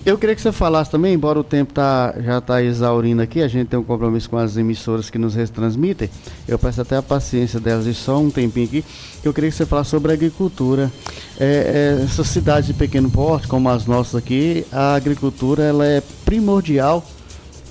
Eu 0.06 0.18
queria 0.18 0.36
que 0.36 0.42
você 0.42 0.52
falasse 0.52 0.92
também, 0.92 1.14
embora 1.14 1.40
o 1.40 1.44
tempo 1.44 1.74
tá, 1.74 2.14
já 2.24 2.38
está 2.38 2.62
exaurindo 2.64 3.22
aqui, 3.22 3.42
a 3.42 3.48
gente 3.48 3.68
tem 3.68 3.80
um 3.80 3.84
compromisso 3.84 4.30
com 4.30 4.38
as 4.38 4.58
emissoras 4.58 5.10
que 5.10 5.18
nos 5.18 5.36
retransmitem. 5.36 6.10
Eu 6.48 6.60
peço 6.60 6.82
até 6.82 6.98
a 6.98 7.02
paciência 7.02 7.60
delas 7.60 7.86
e 7.86 7.94
só 7.94 8.20
um 8.20 8.30
tempinho 8.30 8.66
aqui, 8.68 8.86
que 9.22 9.28
eu 9.28 9.34
queria 9.34 9.50
que 9.50 9.56
você 9.56 9.66
falasse 9.66 9.90
sobre 9.90 10.12
a 10.12 10.16
agricultura. 10.16 10.92
É, 11.40 12.00
é, 12.00 12.04
essas 12.04 12.28
cidades 12.28 12.68
de 12.68 12.74
pequeno 12.74 13.10
porte, 13.10 13.48
como 13.48 13.70
as 13.70 13.86
nossas 13.86 14.16
aqui, 14.16 14.66
a 14.72 14.96
agricultura 14.96 15.64
ela 15.64 15.86
é 15.86 16.02
primordial 16.24 17.06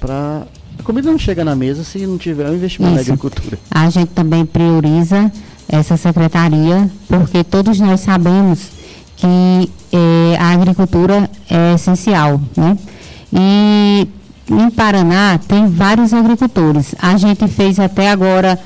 para 0.00 0.46
a 0.78 0.82
comida 0.82 1.10
não 1.10 1.18
chega 1.18 1.44
na 1.44 1.54
mesa 1.54 1.84
se 1.84 2.06
não 2.06 2.16
tiver 2.16 2.48
um 2.48 2.54
investimento 2.54 2.94
Isso. 2.94 3.08
na 3.08 3.14
agricultura. 3.14 3.58
A 3.70 3.90
gente 3.90 4.12
também 4.12 4.46
prioriza 4.46 5.30
essa 5.68 5.96
secretaria, 5.96 6.90
porque 7.06 7.44
todos 7.44 7.78
nós 7.78 8.00
sabemos 8.00 8.79
que 9.20 9.70
eh, 9.92 10.36
a 10.38 10.52
agricultura 10.52 11.28
é 11.48 11.74
essencial, 11.74 12.40
né? 12.56 12.76
E 13.32 14.08
em 14.50 14.70
Paraná 14.70 15.38
tem 15.46 15.68
vários 15.68 16.12
agricultores. 16.14 16.94
A 16.98 17.16
gente 17.18 17.46
fez 17.46 17.78
até 17.78 18.10
agora 18.10 18.58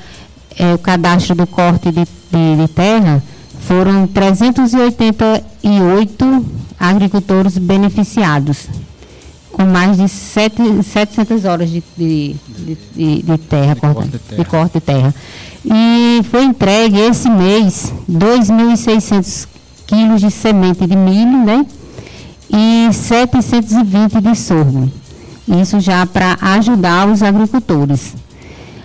eh, 0.57 0.73
o 0.73 0.79
cadastro 0.79 1.35
do 1.35 1.45
corte 1.45 1.91
de, 1.91 2.05
de, 2.05 2.55
de 2.61 2.67
terra, 2.69 3.21
foram 3.67 4.07
388 4.07 6.45
agricultores 6.79 7.57
beneficiados, 7.57 8.69
com 9.51 9.65
mais 9.65 9.97
de 9.97 10.07
7, 10.07 10.83
700 10.83 11.43
horas 11.45 11.69
de, 11.69 11.83
de, 11.97 12.35
de, 12.95 13.23
de 13.23 13.37
terra, 13.39 13.75
corte 13.75 14.09
de 14.09 14.19
terra. 14.19 14.43
de 14.43 14.49
corte 14.49 14.73
de 14.73 14.81
terra. 14.81 15.15
E 15.65 16.21
foi 16.29 16.43
entregue 16.43 16.99
esse 16.99 17.27
mês 17.29 17.91
2.600 18.09 19.47
quilos 19.87 20.21
de 20.21 20.31
semente 20.31 20.85
de 20.85 20.95
milho, 20.95 21.45
né? 21.45 21.65
E 22.49 22.93
720 22.93 24.21
de 24.21 24.35
sorgo. 24.35 24.91
Isso 25.47 25.79
já 25.79 26.05
para 26.05 26.37
ajudar 26.41 27.07
os 27.07 27.21
agricultores. 27.21 28.15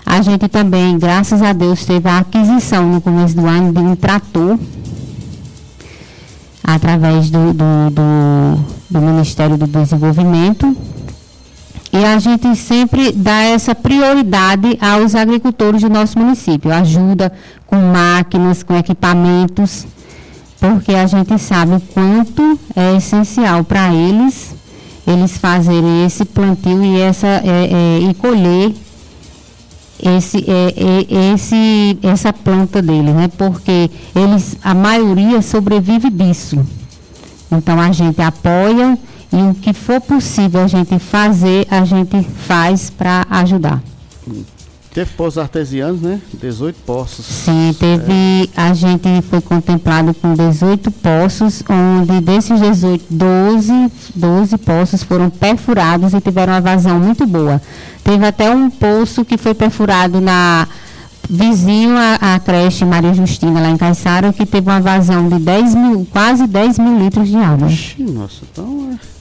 A 0.05 0.21
gente 0.23 0.49
também, 0.49 0.99
graças 0.99 1.41
a 1.43 1.53
Deus, 1.53 1.85
teve 1.85 2.09
a 2.09 2.19
aquisição 2.19 2.87
no 2.87 3.01
começo 3.01 3.35
do 3.35 3.47
ano 3.47 3.73
de 3.73 3.79
um 3.79 3.95
trator 3.95 4.59
através 6.63 7.31
do, 7.31 7.53
do, 7.53 7.91
do, 7.91 8.65
do 8.91 9.01
Ministério 9.01 9.57
do 9.57 9.67
Desenvolvimento. 9.67 10.77
E 11.93 12.05
a 12.05 12.19
gente 12.19 12.55
sempre 12.55 13.13
dá 13.13 13.43
essa 13.43 13.75
prioridade 13.75 14.79
aos 14.81 15.15
agricultores 15.15 15.83
do 15.83 15.89
nosso 15.89 16.19
município. 16.19 16.73
Ajuda 16.73 17.33
com 17.67 17.77
máquinas, 17.77 18.63
com 18.63 18.77
equipamentos 18.77 19.87
porque 20.61 20.93
a 20.93 21.07
gente 21.07 21.39
sabe 21.39 21.75
o 21.75 21.81
quanto 21.81 22.61
é 22.77 22.97
essencial 22.97 23.65
para 23.65 23.93
eles 23.93 24.55
eles 25.07 25.39
fazerem 25.39 26.05
esse 26.05 26.25
plantio 26.25 26.85
e 26.85 27.01
essa 27.01 27.27
é, 27.27 27.71
é, 27.73 27.99
e 27.99 28.15
colher 28.15 28.73
esse, 30.03 30.45
é, 30.49 30.75
é, 30.77 31.33
esse 31.35 31.99
essa 32.03 32.33
planta 32.33 32.81
deles, 32.81 33.15
né? 33.15 33.29
Porque 33.37 33.91
eles 34.15 34.57
a 34.63 34.75
maioria 34.75 35.43
sobrevive 35.43 36.11
disso. 36.11 36.65
Então 37.51 37.81
a 37.81 37.91
gente 37.93 38.21
apoia 38.23 38.99
e 39.33 39.37
o 39.37 39.55
que 39.55 39.73
for 39.73 40.01
possível 40.01 40.63
a 40.63 40.67
gente 40.67 40.99
fazer, 40.99 41.67
a 41.71 41.85
gente 41.85 42.23
faz 42.23 42.91
para 42.91 43.27
ajudar. 43.31 43.83
Teve 44.93 45.11
poços 45.13 45.39
artesianos, 45.39 46.01
né? 46.01 46.21
18 46.35 46.77
poços. 46.85 47.25
Sim, 47.25 47.75
teve. 47.79 48.51
É. 48.57 48.61
A 48.61 48.75
gente 48.75 49.23
foi 49.23 49.41
contemplado 49.41 50.13
com 50.15 50.35
18 50.35 50.91
poços, 50.91 51.63
onde 51.69 52.21
desses 52.21 52.61
18, 52.61 53.05
12, 53.09 53.73
12 54.17 54.59
poços 54.59 55.05
foram 55.05 55.31
perfurados 55.31 56.13
e 56.13 56.21
tiveram 56.21 56.55
uma 56.55 56.61
vazão 56.61 56.99
muito 56.99 57.25
boa. 57.25 57.63
Teve 58.03 58.27
até 58.27 58.51
um 58.51 58.69
poço 58.69 59.25
que 59.25 59.39
foi 59.39 59.55
perfurado 59.55 60.21
na 60.21 60.67
vizinho 61.31 61.97
à, 61.97 62.35
à 62.35 62.39
creche 62.41 62.85
Maria 62.85 63.15
Justina, 63.15 63.61
lá 63.61 63.71
em 63.71 63.77
Caiçara, 63.77 64.33
que 64.33 64.45
teve 64.45 64.69
uma 64.69 64.81
vazão 64.81 65.29
de 65.29 65.39
10 65.39 65.75
mil, 65.77 66.07
quase 66.11 66.47
10 66.47 66.79
mil 66.79 66.99
litros 66.99 67.29
de 67.29 67.37
água. 67.37 67.69
Nossa, 67.99 68.43
então 68.51 68.91
é 68.93 69.21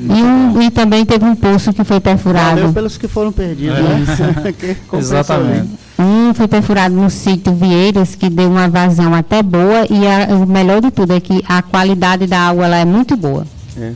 e, 0.00 0.22
um, 0.22 0.62
e, 0.62 0.70
também 0.70 1.04
teve 1.04 1.24
um 1.24 1.34
poço 1.34 1.72
que 1.72 1.84
foi 1.84 2.00
perfurado. 2.00 2.56
Valeu 2.56 2.72
pelos 2.72 2.96
que 2.96 3.06
foram 3.08 3.32
perdidos, 3.32 3.78
é. 3.78 3.82
né? 4.62 4.76
Exatamente. 4.92 5.68
Um 5.98 6.32
foi 6.34 6.46
perfurado 6.46 6.94
no 6.94 7.10
sítio 7.10 7.52
Vieiras, 7.54 8.14
que 8.14 8.28
deu 8.28 8.48
uma 8.48 8.68
vazão 8.68 9.14
até 9.14 9.42
boa, 9.42 9.86
e 9.90 10.06
a, 10.06 10.34
o 10.34 10.46
melhor 10.46 10.80
de 10.80 10.90
tudo 10.90 11.12
é 11.12 11.20
que 11.20 11.44
a 11.48 11.62
qualidade 11.62 12.26
da 12.26 12.40
água 12.40 12.64
ela 12.66 12.76
é 12.76 12.84
muito 12.84 13.16
boa. 13.16 13.46
É. 13.76 13.92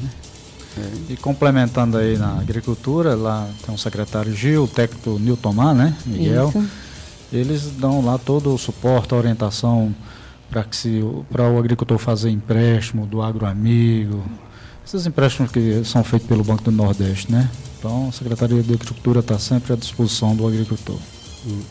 É. 0.79 0.83
E 1.11 1.17
complementando 1.17 1.99
aí 1.99 2.17
na 2.17 2.39
agricultura, 2.39 3.15
lá 3.15 3.47
tem 3.65 3.75
o 3.75 3.79
secretário 3.79 4.35
Gil, 4.35 4.65
o 4.65 4.69
técnico 4.69 5.19
Nilton 5.19 5.53
Mar, 5.53 5.75
né, 5.75 5.95
Miguel. 6.07 6.49
Isso. 6.49 6.65
Eles 7.33 7.71
dão 7.79 8.05
lá 8.05 8.19
todo 8.19 8.55
o 8.55 8.59
suporte, 8.59 9.15
a 9.15 9.17
orientação 9.17 9.95
para 11.31 11.51
o 11.51 11.59
agricultor 11.59 11.97
fazer 11.97 12.31
empréstimo 12.31 13.07
do 13.07 13.23
agroamigo, 13.23 14.23
esses 14.87 15.07
empréstimos 15.07 15.51
que 15.51 15.83
são 15.85 16.05
feitos 16.05 16.29
pelo 16.29 16.45
Banco 16.45 16.63
do 16.65 16.71
Nordeste, 16.73 17.33
né? 17.33 17.49
Então, 17.79 18.09
a 18.09 18.13
Secretaria 18.13 18.63
de 18.63 18.75
Agricultura 18.75 19.21
está 19.21 19.39
sempre 19.39 19.73
à 19.73 19.77
disposição 19.77 20.37
do 20.37 20.47
agricultor. 20.47 20.99
Hum, 21.47 21.63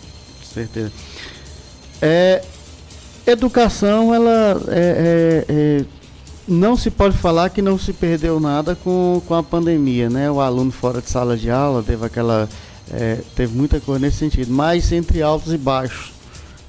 certeza. 0.43 0.91
É, 2.01 2.43
educação, 3.27 4.13
ela 4.13 4.59
é, 4.69 5.45
é, 5.45 5.45
é, 5.47 5.85
não 6.47 6.75
se 6.75 6.89
pode 6.89 7.17
falar 7.17 7.49
que 7.49 7.61
não 7.61 7.77
se 7.77 7.93
perdeu 7.93 8.39
nada 8.39 8.75
com, 8.75 9.21
com 9.27 9.35
a 9.35 9.43
pandemia, 9.43 10.09
né? 10.09 10.31
O 10.31 10.41
aluno 10.41 10.71
fora 10.71 11.01
de 11.01 11.09
sala 11.09 11.37
de 11.37 11.51
aula 11.51 11.83
teve 11.83 12.05
aquela, 12.05 12.49
é, 12.89 13.19
teve 13.35 13.55
muita 13.55 13.79
coisa 13.79 13.99
nesse 14.05 14.17
sentido, 14.17 14.51
mas 14.51 14.91
entre 14.91 15.21
altos 15.21 15.53
e 15.53 15.57
baixos 15.57 16.21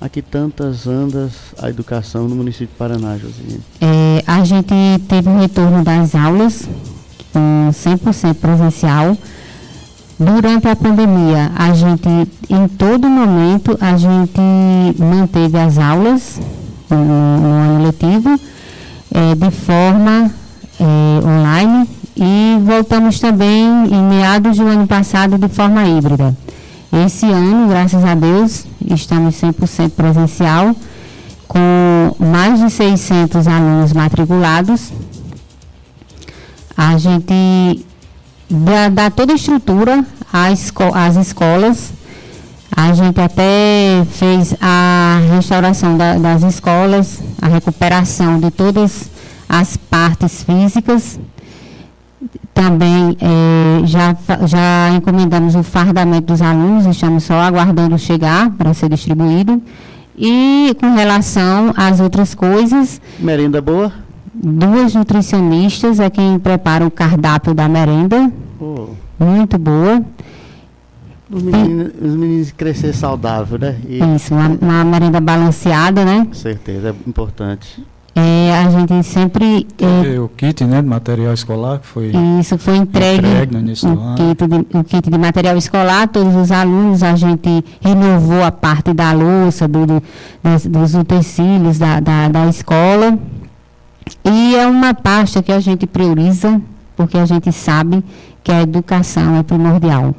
aqui 0.02 0.20
tantas 0.20 0.88
andas 0.88 1.32
a 1.56 1.70
educação 1.70 2.28
no 2.28 2.34
município 2.34 2.66
de 2.66 2.74
Paraná, 2.74 3.16
Josine? 3.16 3.60
É, 3.80 4.22
a 4.26 4.42
gente 4.42 4.74
teve 5.08 5.28
o 5.28 5.38
retorno 5.38 5.84
das 5.84 6.16
aulas 6.16 6.68
com 7.32 7.70
100% 7.70 8.34
presencial. 8.34 9.16
Durante 10.18 10.68
a 10.68 10.76
pandemia, 10.76 11.52
a 11.54 11.72
gente, 11.72 12.08
em 12.50 12.68
todo 12.68 13.08
momento, 13.08 13.76
a 13.80 13.96
gente 13.96 14.40
manteve 14.98 15.58
as 15.58 15.78
aulas 15.78 16.40
no, 16.90 16.96
no 17.40 17.48
ano 17.48 17.86
letivo 17.86 18.40
é, 19.14 19.34
de 19.34 19.50
forma 19.50 20.30
é, 20.80 21.26
online 21.26 21.88
e 22.16 22.58
voltamos 22.60 23.18
também 23.18 23.64
em 23.90 24.02
meados 24.02 24.56
do 24.56 24.66
ano 24.66 24.86
passado 24.86 25.38
de 25.38 25.48
forma 25.48 25.84
híbrida. 25.86 26.36
Esse 27.06 27.26
ano, 27.26 27.68
graças 27.68 28.04
a 28.04 28.14
Deus, 28.14 28.66
estamos 28.90 29.34
100% 29.36 29.92
presencial, 29.92 30.76
com 31.48 32.14
mais 32.18 32.60
de 32.60 32.70
600 32.70 33.46
alunos 33.46 33.92
matriculados. 33.94 34.92
A 36.76 36.98
gente 36.98 37.84
dá, 38.50 38.88
dá 38.90 39.10
toda 39.10 39.32
a 39.32 39.36
estrutura 39.36 40.04
às, 40.30 40.72
às 40.94 41.16
escolas. 41.16 41.92
A 42.74 42.92
gente 42.92 43.20
até 43.20 44.04
fez 44.10 44.54
a 44.60 45.20
restauração 45.34 45.96
da, 45.96 46.18
das 46.18 46.42
escolas, 46.42 47.20
a 47.40 47.48
recuperação 47.48 48.38
de 48.38 48.50
todas 48.50 49.10
as 49.48 49.76
partes 49.76 50.42
físicas 50.42 51.18
também 52.54 53.16
é, 53.20 53.86
já, 53.86 54.16
já 54.46 54.90
encomendamos 54.94 55.54
o 55.54 55.62
fardamento 55.62 56.32
dos 56.32 56.42
alunos, 56.42 56.86
estamos 56.86 57.24
só 57.24 57.34
aguardando 57.34 57.98
chegar 57.98 58.50
para 58.50 58.74
ser 58.74 58.88
distribuído. 58.88 59.60
E 60.16 60.76
com 60.78 60.94
relação 60.94 61.72
às 61.76 61.98
outras 61.98 62.34
coisas. 62.34 63.00
Merenda 63.18 63.60
boa? 63.62 63.92
Duas 64.34 64.94
nutricionistas 64.94 65.98
é 65.98 66.10
quem 66.10 66.38
prepara 66.38 66.86
o 66.86 66.90
cardápio 66.90 67.54
da 67.54 67.68
merenda. 67.68 68.30
Oh. 68.60 68.88
Muito 69.18 69.58
boa. 69.58 70.02
Os 71.30 71.42
meninos, 71.42 71.92
os 72.00 72.14
meninos 72.14 72.52
crescer 72.52 72.92
saudável, 72.92 73.58
né? 73.58 73.76
E... 73.88 74.00
Isso, 74.16 74.34
uma, 74.34 74.48
uma 74.48 74.84
merenda 74.84 75.18
balanceada, 75.18 76.04
né? 76.04 76.26
Com 76.26 76.34
certeza, 76.34 76.90
é 76.90 77.08
importante. 77.08 77.82
É, 78.14 78.54
a 78.54 78.70
gente 78.70 79.02
sempre. 79.04 79.66
É, 79.78 80.20
o 80.20 80.28
kit 80.28 80.64
né, 80.64 80.82
de 80.82 80.88
material 80.88 81.32
escolar 81.32 81.78
que 81.78 81.86
foi. 81.86 82.12
Isso 82.38 82.58
foi 82.58 82.76
entregue. 82.76 83.26
entregue 83.26 83.54
no 83.54 83.60
início 83.60 83.88
do 83.88 83.98
ano. 83.98 84.16
Kit 84.16 84.46
de, 84.46 84.78
o 84.78 84.84
kit 84.84 85.10
de 85.10 85.18
material 85.18 85.56
escolar, 85.56 86.08
todos 86.08 86.34
os 86.36 86.50
alunos, 86.50 87.02
a 87.02 87.16
gente 87.16 87.64
renovou 87.80 88.42
a 88.42 88.52
parte 88.52 88.92
da 88.92 89.12
louça, 89.12 89.66
do, 89.66 89.86
do 89.86 90.02
das, 90.42 90.66
dos 90.66 90.94
utensílios 90.94 91.78
da, 91.78 92.00
da, 92.00 92.28
da 92.28 92.46
escola. 92.48 93.18
E 94.24 94.56
é 94.56 94.66
uma 94.66 94.92
pasta 94.92 95.42
que 95.42 95.50
a 95.50 95.60
gente 95.60 95.86
prioriza, 95.86 96.60
porque 96.94 97.16
a 97.16 97.24
gente 97.24 97.50
sabe 97.50 98.04
que 98.44 98.52
a 98.52 98.60
educação 98.60 99.36
é 99.36 99.42
primordial. 99.42 100.14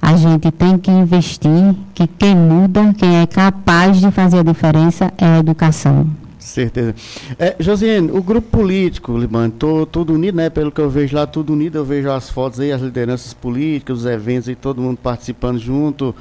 A 0.00 0.16
gente 0.16 0.50
tem 0.52 0.78
que 0.78 0.90
investir, 0.90 1.74
que 1.94 2.06
quem 2.06 2.36
muda, 2.36 2.94
quem 2.96 3.20
é 3.20 3.26
capaz 3.26 4.00
de 4.00 4.10
fazer 4.12 4.38
a 4.38 4.42
diferença 4.42 5.12
é 5.18 5.26
a 5.26 5.38
educação. 5.38 6.21
Certeza. 6.42 6.94
É, 7.38 7.54
Josiane, 7.60 8.10
o 8.10 8.20
grupo 8.20 8.48
político, 8.58 9.16
Limano, 9.16 9.52
tô 9.52 9.86
tudo 9.86 10.12
unido, 10.12 10.34
né? 10.34 10.50
Pelo 10.50 10.72
que 10.72 10.80
eu 10.80 10.90
vejo 10.90 11.16
lá, 11.16 11.24
tudo 11.24 11.52
unido. 11.52 11.78
Eu 11.78 11.84
vejo 11.84 12.10
as 12.10 12.28
fotos 12.28 12.58
aí, 12.58 12.72
as 12.72 12.82
lideranças 12.82 13.32
políticas, 13.32 13.98
os 13.98 14.06
eventos 14.06 14.48
e 14.48 14.56
todo 14.56 14.82
mundo 14.82 14.98
participando 15.00 15.58
junto. 15.58 16.14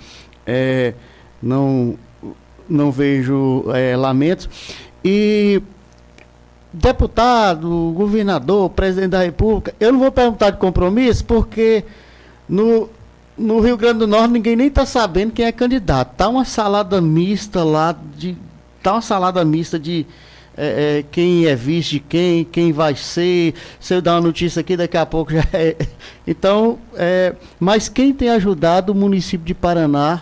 É, 0.46 0.94
não, 1.42 1.98
não 2.70 2.92
vejo 2.92 3.66
é, 3.74 3.98
lamentos. 3.98 4.48
E 5.04 5.62
deputado, 6.72 7.92
governador, 7.96 8.70
presidente 8.70 9.10
da 9.10 9.24
República, 9.24 9.74
eu 9.80 9.92
não 9.92 10.00
vou 10.00 10.12
perguntar 10.12 10.52
de 10.52 10.58
compromisso, 10.58 11.26
porque 11.26 11.84
no, 12.48 12.88
no 13.36 13.60
Rio 13.60 13.76
Grande 13.76 14.00
do 14.00 14.08
Norte 14.08 14.32
ninguém 14.32 14.56
nem 14.56 14.68
está 14.68 14.86
sabendo 14.86 15.34
quem 15.34 15.46
é 15.46 15.52
candidato. 15.52 16.16
Tá 16.16 16.30
uma 16.30 16.46
salada 16.46 17.02
mista 17.02 17.64
lá 17.64 17.96
de 18.16 18.38
tá 18.82 18.94
uma 18.94 19.02
salada 19.02 19.44
mista 19.46 19.80
de 19.80 20.06
é, 20.58 21.00
é, 21.00 21.06
quem 21.10 21.46
é 21.46 21.56
vice 21.56 21.92
de 21.92 22.00
quem, 22.00 22.44
quem 22.44 22.72
vai 22.72 22.96
ser. 22.96 23.54
Se 23.80 23.94
eu 23.94 24.02
dar 24.02 24.16
uma 24.16 24.22
notícia 24.22 24.60
aqui, 24.60 24.76
daqui 24.76 24.98
a 24.98 25.06
pouco 25.06 25.32
já 25.34 25.46
é. 25.54 25.76
Então, 26.28 26.78
é, 26.96 27.34
mas 27.60 27.90
quem 27.90 28.14
tem 28.14 28.30
ajudado 28.30 28.92
o 28.92 28.96
município 28.96 29.46
de 29.46 29.54
Paraná 29.54 30.22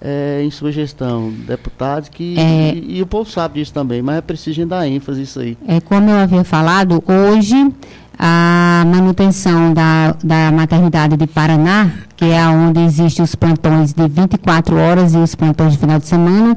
é, 0.00 0.42
em 0.42 0.50
sua 0.50 0.70
gestão? 0.70 1.30
Deputados 1.30 2.08
que. 2.08 2.38
É, 2.38 2.74
e, 2.74 2.98
e, 2.98 3.02
o 3.02 3.06
povo 3.06 3.30
sabe 3.30 3.60
disso 3.60 3.72
também, 3.72 4.02
mas 4.02 4.18
é 4.18 4.20
preciso 4.20 4.66
dar 4.66 4.86
ênfase 4.86 5.22
isso 5.22 5.40
aí. 5.40 5.56
É, 5.66 5.80
como 5.80 6.10
eu 6.10 6.16
havia 6.16 6.44
falado, 6.44 7.02
hoje 7.06 7.72
a 8.18 8.82
manutenção 8.84 9.72
da, 9.72 10.16
da 10.24 10.50
maternidade 10.50 11.16
de 11.16 11.26
Paraná, 11.28 11.92
que 12.16 12.24
é 12.24 12.46
onde 12.48 12.80
existem 12.80 13.24
os 13.24 13.36
plantões 13.36 13.92
de 13.92 14.08
24 14.08 14.76
horas 14.76 15.14
e 15.14 15.18
os 15.18 15.36
plantões 15.36 15.74
de 15.74 15.78
final 15.78 16.00
de 16.00 16.08
semana, 16.08 16.56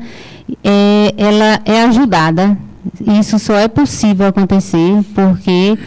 é, 0.63 1.13
ela 1.17 1.61
é 1.65 1.83
ajudada. 1.83 2.57
Isso 3.19 3.37
só 3.37 3.55
é 3.55 3.67
possível 3.67 4.27
acontecer 4.27 5.03
porque 5.13 5.77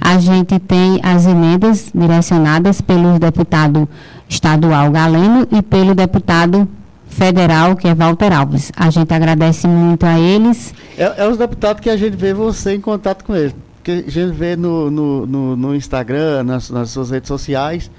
a 0.00 0.18
gente 0.18 0.58
tem 0.58 0.98
as 1.02 1.26
emendas 1.26 1.90
direcionadas 1.94 2.80
pelo 2.80 3.18
deputado 3.18 3.88
estadual 4.28 4.90
Galeno 4.90 5.46
e 5.52 5.60
pelo 5.60 5.94
deputado 5.94 6.66
federal, 7.06 7.76
que 7.76 7.86
é 7.86 7.94
Walter 7.94 8.32
Alves. 8.32 8.72
A 8.76 8.90
gente 8.90 9.12
agradece 9.12 9.66
muito 9.66 10.06
a 10.06 10.18
eles. 10.18 10.72
É, 10.96 11.24
é 11.24 11.28
os 11.28 11.36
deputados 11.36 11.80
que 11.80 11.90
a 11.90 11.96
gente 11.96 12.16
vê 12.16 12.32
você 12.32 12.74
em 12.74 12.80
contato 12.80 13.24
com 13.24 13.34
eles 13.34 13.54
que 13.88 14.04
a 14.06 14.10
gente 14.10 14.32
vê 14.32 14.54
no, 14.54 14.90
no, 14.90 15.26
no, 15.26 15.56
no 15.56 15.74
Instagram, 15.74 16.42
nas, 16.42 16.68
nas 16.68 16.90
suas 16.90 17.10
redes 17.10 17.28
sociais, 17.28 17.90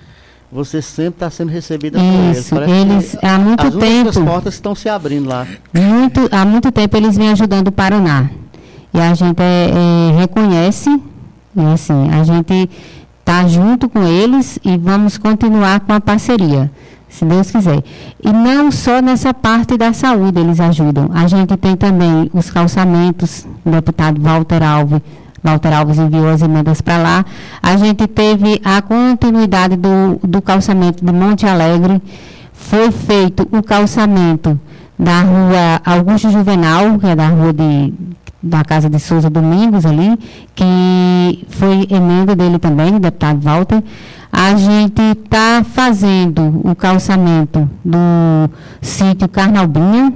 você 0.51 0.81
sempre 0.81 1.15
está 1.15 1.29
sendo 1.29 1.49
recebida 1.49 1.99
Isso, 2.31 2.55
por 2.55 2.63
eles. 2.63 3.13
eles 3.13 3.17
há 3.21 3.37
muito 3.37 3.67
as 3.67 3.75
tempo. 3.75 4.09
As 4.09 4.17
portas 4.17 4.53
estão 4.55 4.73
se 4.73 4.89
abrindo 4.89 5.29
lá. 5.29 5.45
Muito, 5.73 6.27
há 6.31 6.43
muito 6.43 6.71
tempo 6.71 6.97
eles 6.97 7.15
vêm 7.15 7.29
ajudando 7.29 7.67
o 7.67 7.71
Paraná. 7.71 8.29
E 8.91 8.99
a 8.99 9.13
gente 9.13 9.39
é, 9.39 9.69
é, 9.69 10.19
reconhece, 10.19 10.89
e 11.55 11.61
assim, 11.61 12.09
a 12.09 12.23
gente 12.23 12.69
está 13.19 13.47
junto 13.47 13.87
com 13.87 14.03
eles 14.03 14.57
e 14.65 14.75
vamos 14.75 15.19
continuar 15.19 15.81
com 15.81 15.93
a 15.93 16.01
parceria, 16.01 16.71
se 17.07 17.23
Deus 17.23 17.51
quiser. 17.51 17.83
E 18.23 18.31
não 18.31 18.71
só 18.71 18.99
nessa 19.03 19.31
parte 19.31 19.77
da 19.77 19.93
saúde 19.93 20.39
eles 20.39 20.59
ajudam. 20.59 21.11
A 21.13 21.27
gente 21.27 21.55
tem 21.57 21.75
também 21.75 22.31
os 22.33 22.49
calçamentos, 22.49 23.45
o 23.63 23.69
deputado 23.69 24.19
Walter 24.19 24.63
Alves 24.63 25.01
Walter 25.43 25.73
Alves 25.73 25.97
enviou 25.97 26.29
as 26.29 26.41
emendas 26.41 26.81
para 26.81 26.97
lá. 26.97 27.25
A 27.61 27.77
gente 27.77 28.07
teve 28.07 28.61
a 28.63 28.81
continuidade 28.81 29.75
do, 29.75 30.19
do 30.23 30.41
calçamento 30.41 31.03
de 31.03 31.11
Monte 31.11 31.45
Alegre. 31.45 32.01
Foi 32.53 32.91
feito 32.91 33.47
o 33.51 33.63
calçamento 33.63 34.59
da 34.97 35.21
rua 35.21 35.81
Augusto 35.85 36.29
Juvenal, 36.29 36.99
que 36.99 37.07
é 37.07 37.15
da 37.15 37.27
rua 37.29 37.53
de, 37.53 37.93
da 38.43 38.63
Casa 38.63 38.89
de 38.89 38.99
Souza 38.99 39.29
Domingos 39.29 39.85
ali, 39.85 40.19
que 40.53 41.45
foi 41.49 41.87
emenda 41.89 42.35
dele 42.35 42.59
também, 42.59 42.91
do 42.91 42.99
deputado 42.99 43.39
Walter. 43.39 43.81
A 44.31 44.55
gente 44.55 45.01
está 45.01 45.63
fazendo 45.63 46.61
o 46.63 46.75
calçamento 46.75 47.69
do 47.83 48.49
sítio 48.81 49.27
Carnalbinha, 49.27 50.13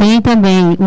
tem 0.00 0.18
também 0.22 0.78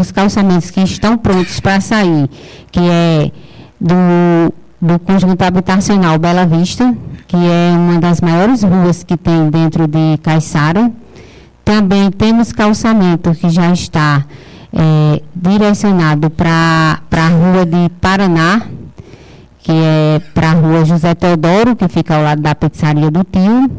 os 0.00 0.10
calçamentos 0.10 0.70
que 0.70 0.80
estão 0.80 1.18
prontos 1.18 1.60
para 1.60 1.78
sair, 1.78 2.26
que 2.70 2.80
é 2.80 3.30
do, 3.78 4.54
do 4.80 4.98
conjunto 4.98 5.42
habitacional 5.42 6.18
Bela 6.18 6.46
Vista, 6.46 6.96
que 7.28 7.36
é 7.36 7.76
uma 7.76 8.00
das 8.00 8.22
maiores 8.22 8.62
ruas 8.62 9.04
que 9.04 9.14
tem 9.14 9.50
dentro 9.50 9.86
de 9.86 10.16
Caiçara. 10.22 10.90
Também 11.62 12.10
temos 12.10 12.50
calçamento 12.50 13.34
que 13.34 13.50
já 13.50 13.70
está 13.72 14.24
é, 14.72 15.22
direcionado 15.36 16.30
para 16.30 16.98
a 17.10 17.28
rua 17.28 17.66
de 17.66 17.90
Paraná, 18.00 18.62
que 19.58 19.70
é 19.70 20.18
para 20.32 20.52
a 20.52 20.54
rua 20.54 20.86
José 20.86 21.14
Teodoro, 21.14 21.76
que 21.76 21.86
fica 21.88 22.16
ao 22.16 22.22
lado 22.22 22.40
da 22.40 22.54
pizzaria 22.54 23.10
do 23.10 23.22
tio. 23.22 23.70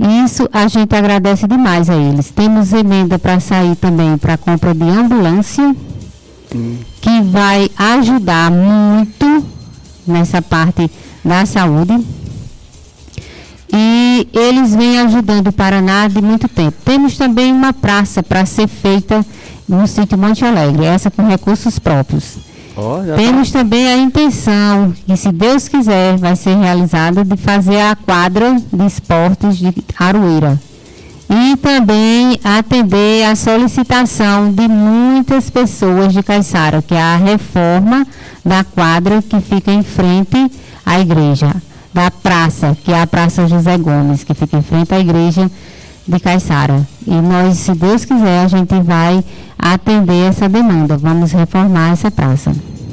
Isso 0.00 0.48
a 0.50 0.66
gente 0.66 0.96
agradece 0.96 1.46
demais 1.46 1.90
a 1.90 1.94
eles. 1.94 2.30
Temos 2.30 2.72
emenda 2.72 3.18
para 3.18 3.38
sair 3.38 3.76
também 3.76 4.16
para 4.16 4.38
compra 4.38 4.72
de 4.72 4.84
ambulância, 4.84 5.76
hum. 6.54 6.78
que 7.02 7.20
vai 7.20 7.70
ajudar 7.76 8.50
muito 8.50 9.44
nessa 10.06 10.40
parte 10.40 10.90
da 11.22 11.44
saúde. 11.44 12.02
E 13.70 14.26
eles 14.32 14.74
vêm 14.74 15.00
ajudando 15.00 15.48
o 15.48 15.52
Paraná 15.52 16.08
de 16.08 16.22
muito 16.22 16.48
tempo. 16.48 16.78
Temos 16.82 17.18
também 17.18 17.52
uma 17.52 17.74
praça 17.74 18.22
para 18.22 18.46
ser 18.46 18.68
feita 18.68 19.24
no 19.68 19.86
sítio 19.86 20.16
Monte 20.16 20.46
Alegre, 20.46 20.86
essa 20.86 21.10
com 21.10 21.26
recursos 21.28 21.78
próprios. 21.78 22.49
Oh, 22.76 22.98
Temos 23.16 23.50
tá. 23.50 23.58
também 23.58 23.88
a 23.88 23.96
intenção, 23.96 24.94
que 25.06 25.16
se 25.16 25.30
Deus 25.32 25.68
quiser, 25.68 26.16
vai 26.16 26.36
ser 26.36 26.56
realizada, 26.56 27.24
de 27.24 27.36
fazer 27.36 27.80
a 27.80 27.96
quadra 27.96 28.56
de 28.72 28.86
esportes 28.86 29.56
de 29.56 29.74
Aroeira. 29.98 30.58
E 31.28 31.56
também 31.58 32.40
atender 32.42 33.24
a 33.24 33.36
solicitação 33.36 34.52
de 34.52 34.66
muitas 34.66 35.48
pessoas 35.48 36.12
de 36.12 36.22
Caiçara, 36.22 36.82
que 36.82 36.94
é 36.94 37.00
a 37.00 37.16
reforma 37.16 38.04
da 38.44 38.64
quadra 38.64 39.22
que 39.22 39.40
fica 39.40 39.70
em 39.70 39.82
frente 39.82 40.50
à 40.84 40.98
igreja, 40.98 41.54
da 41.94 42.10
praça, 42.10 42.76
que 42.82 42.90
é 42.90 43.00
a 43.00 43.06
Praça 43.06 43.46
José 43.46 43.78
Gomes, 43.78 44.24
que 44.24 44.34
fica 44.34 44.56
em 44.56 44.62
frente 44.62 44.92
à 44.92 44.98
igreja 44.98 45.48
de 46.06 46.18
Caiçara. 46.18 46.86
E 47.06 47.14
nós, 47.14 47.58
se 47.58 47.74
Deus 47.74 48.04
quiser, 48.04 48.44
a 48.44 48.48
gente 48.48 48.74
vai 48.80 49.22
atender 49.62 50.28
essa 50.28 50.48
demanda. 50.48 50.96
Vamos 50.96 51.32
reformar 51.32 51.92
essa 51.92 52.10
praça. 52.10 52.52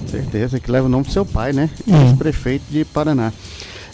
Certeza, 0.09 0.59
que 0.59 0.71
leva 0.71 0.87
o 0.87 0.89
nome 0.89 1.05
do 1.05 1.11
seu 1.11 1.25
pai, 1.25 1.53
né? 1.53 1.69
É. 1.87 2.03
Ex-prefeito 2.03 2.65
de 2.69 2.85
Paraná. 2.85 3.31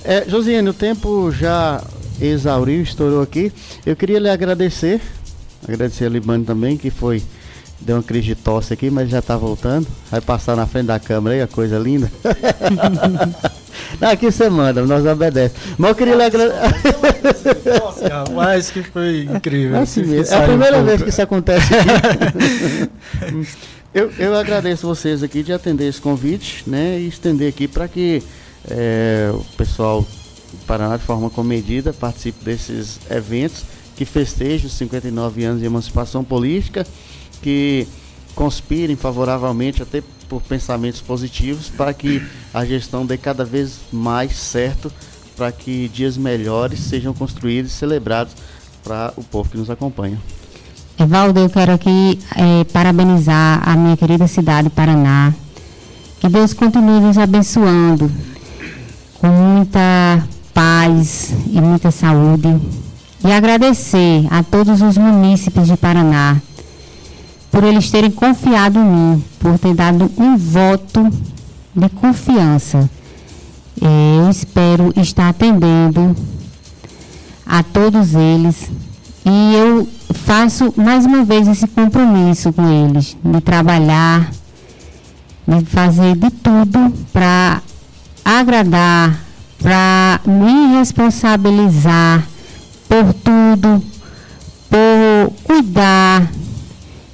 É, 0.04 0.26
Josiane, 0.28 0.70
o 0.70 0.74
tempo 0.74 1.32
já 1.32 1.82
exauriu, 2.22 2.82
estourou 2.82 3.22
aqui. 3.22 3.52
Eu 3.86 3.96
queria 3.96 4.20
lhe 4.20 4.30
agradecer, 4.30 5.02
agradecer 5.64 6.06
a 6.06 6.10
Libane 6.10 6.46
também, 6.46 6.78
que 6.78 6.90
foi 6.90 7.22
deu 7.86 7.98
uma 7.98 8.04
crise 8.04 8.28
de 8.28 8.36
tosse 8.36 8.74
aqui, 8.74 8.90
mas 8.90 9.10
já 9.10 9.20
está 9.20 9.36
voltando. 9.36 9.88
Vai 10.10 10.22
passar 10.22 10.56
na 10.56 10.66
frente 10.66 10.88
da 10.88 11.00
câmera 11.00 11.36
aí, 11.36 11.42
a 11.42 11.48
coisa 11.48 11.78
linda. 11.78 12.12
Não, 14.00 14.10
aqui 14.10 14.32
você 14.32 14.50
manda, 14.50 14.86
nós 14.86 15.06
obedecemos. 15.06 15.76
Mas 15.78 15.90
eu 15.90 15.96
queria 15.96 16.16
lhe 16.16 16.24
agradecer. 16.24 17.80
Nossa, 17.80 18.08
rapaz, 18.08 18.72
que 18.72 18.84
foi 18.84 19.24
incrível. 19.24 19.80
Assim 19.80 20.04
mesmo. 20.04 20.34
É 20.34 20.38
a 20.38 20.44
primeira 20.44 20.78
um 20.78 20.86
vez 20.86 21.02
que 21.02 21.10
isso 21.10 21.22
acontece 21.22 21.68
aqui. 21.76 22.90
eu, 23.94 24.12
eu 24.18 24.36
agradeço 24.36 24.88
vocês 24.88 25.22
aqui 25.22 25.44
de 25.44 25.54
atender 25.54 25.88
esse 25.88 26.02
convite, 26.02 26.64
né? 26.68 27.00
E 27.00 27.08
estender 27.08 27.50
aqui 27.50 27.68
para 27.68 27.88
que 27.88 28.24
é, 28.70 29.32
o 29.34 29.44
pessoal 29.58 30.02
do 30.02 30.66
Paraná, 30.66 30.98
de 30.98 31.04
forma 31.04 31.30
comedida, 31.30 31.94
participe 31.94 32.44
desses 32.44 33.00
eventos 33.10 33.64
que 33.96 34.06
festejam 34.06 34.68
os 34.68 34.74
59 34.74 35.44
anos 35.44 35.60
de 35.60 35.66
emancipação 35.66 36.24
política 36.24 36.86
que 37.44 37.86
conspirem 38.34 38.96
favoravelmente 38.96 39.84
até 39.84 40.02
por 40.28 40.42
pensamentos 40.42 41.02
positivos 41.02 41.70
para 41.70 41.94
que 41.94 42.24
a 42.54 42.66
gestão 42.66 43.06
dê 43.06 43.18
cada 43.18 43.44
vez 43.46 43.80
mais 43.92 44.36
certo 44.36 44.92
para 45.36 45.52
que 45.52 45.90
dias 45.90 46.18
melhores 46.18 46.80
sejam 46.80 47.14
construídos 47.14 47.72
e 47.72 47.76
celebrados 47.76 48.34
para 48.84 49.14
o 49.18 49.24
povo 49.24 49.50
que 49.50 49.58
nos 49.58 49.70
acompanha. 49.70 50.18
Evaldo, 50.98 51.40
eu 51.40 51.50
quero 51.50 51.74
aqui 51.74 52.20
é, 52.36 52.64
parabenizar 52.66 53.62
a 53.68 53.76
minha 53.76 53.98
querida 53.98 54.28
cidade 54.28 54.70
Paraná. 54.70 55.34
Que 56.20 56.30
Deus 56.30 56.54
continue 56.54 57.02
nos 57.02 57.18
abençoando 57.18 58.10
com 59.20 59.28
muita 59.28 60.24
paz 60.54 61.34
e 61.52 61.60
muita 61.60 61.92
saúde. 61.92 62.48
E 63.26 63.32
agradecer 63.32 64.26
a 64.30 64.44
todos 64.44 64.82
os 64.82 64.98
munícipes 64.98 65.68
de 65.68 65.76
Paraná 65.76 66.42
por 67.54 67.64
eles 67.64 67.92
terem 67.92 68.10
confiado 68.10 68.80
em 68.80 68.84
mim, 68.84 69.24
por 69.40 69.60
ter 69.60 69.76
dado 69.76 70.10
um 70.18 70.36
voto 70.36 71.08
de 71.76 71.88
confiança. 71.90 72.90
Eu 73.80 74.28
espero 74.28 74.92
estar 75.00 75.30
atendendo 75.30 76.16
a 77.46 77.62
todos 77.62 78.16
eles. 78.16 78.72
E 79.24 79.56
eu 79.56 79.88
faço 80.16 80.74
mais 80.76 81.06
uma 81.06 81.24
vez 81.24 81.48
esse 81.48 81.68
compromisso 81.68 82.52
com 82.52 82.68
eles, 82.68 83.16
de 83.24 83.42
trabalhar, 83.42 84.32
de 85.48 85.64
fazer 85.66 86.16
de 86.16 86.32
tudo 86.32 86.92
para 87.14 87.62
agradar, 88.26 89.24
para 89.62 90.22
me 90.26 90.80
responsabilizar 90.80 92.28
por 92.90 93.14
tudo, 93.14 93.84
por 94.72 95.34
cuidar 95.44 96.28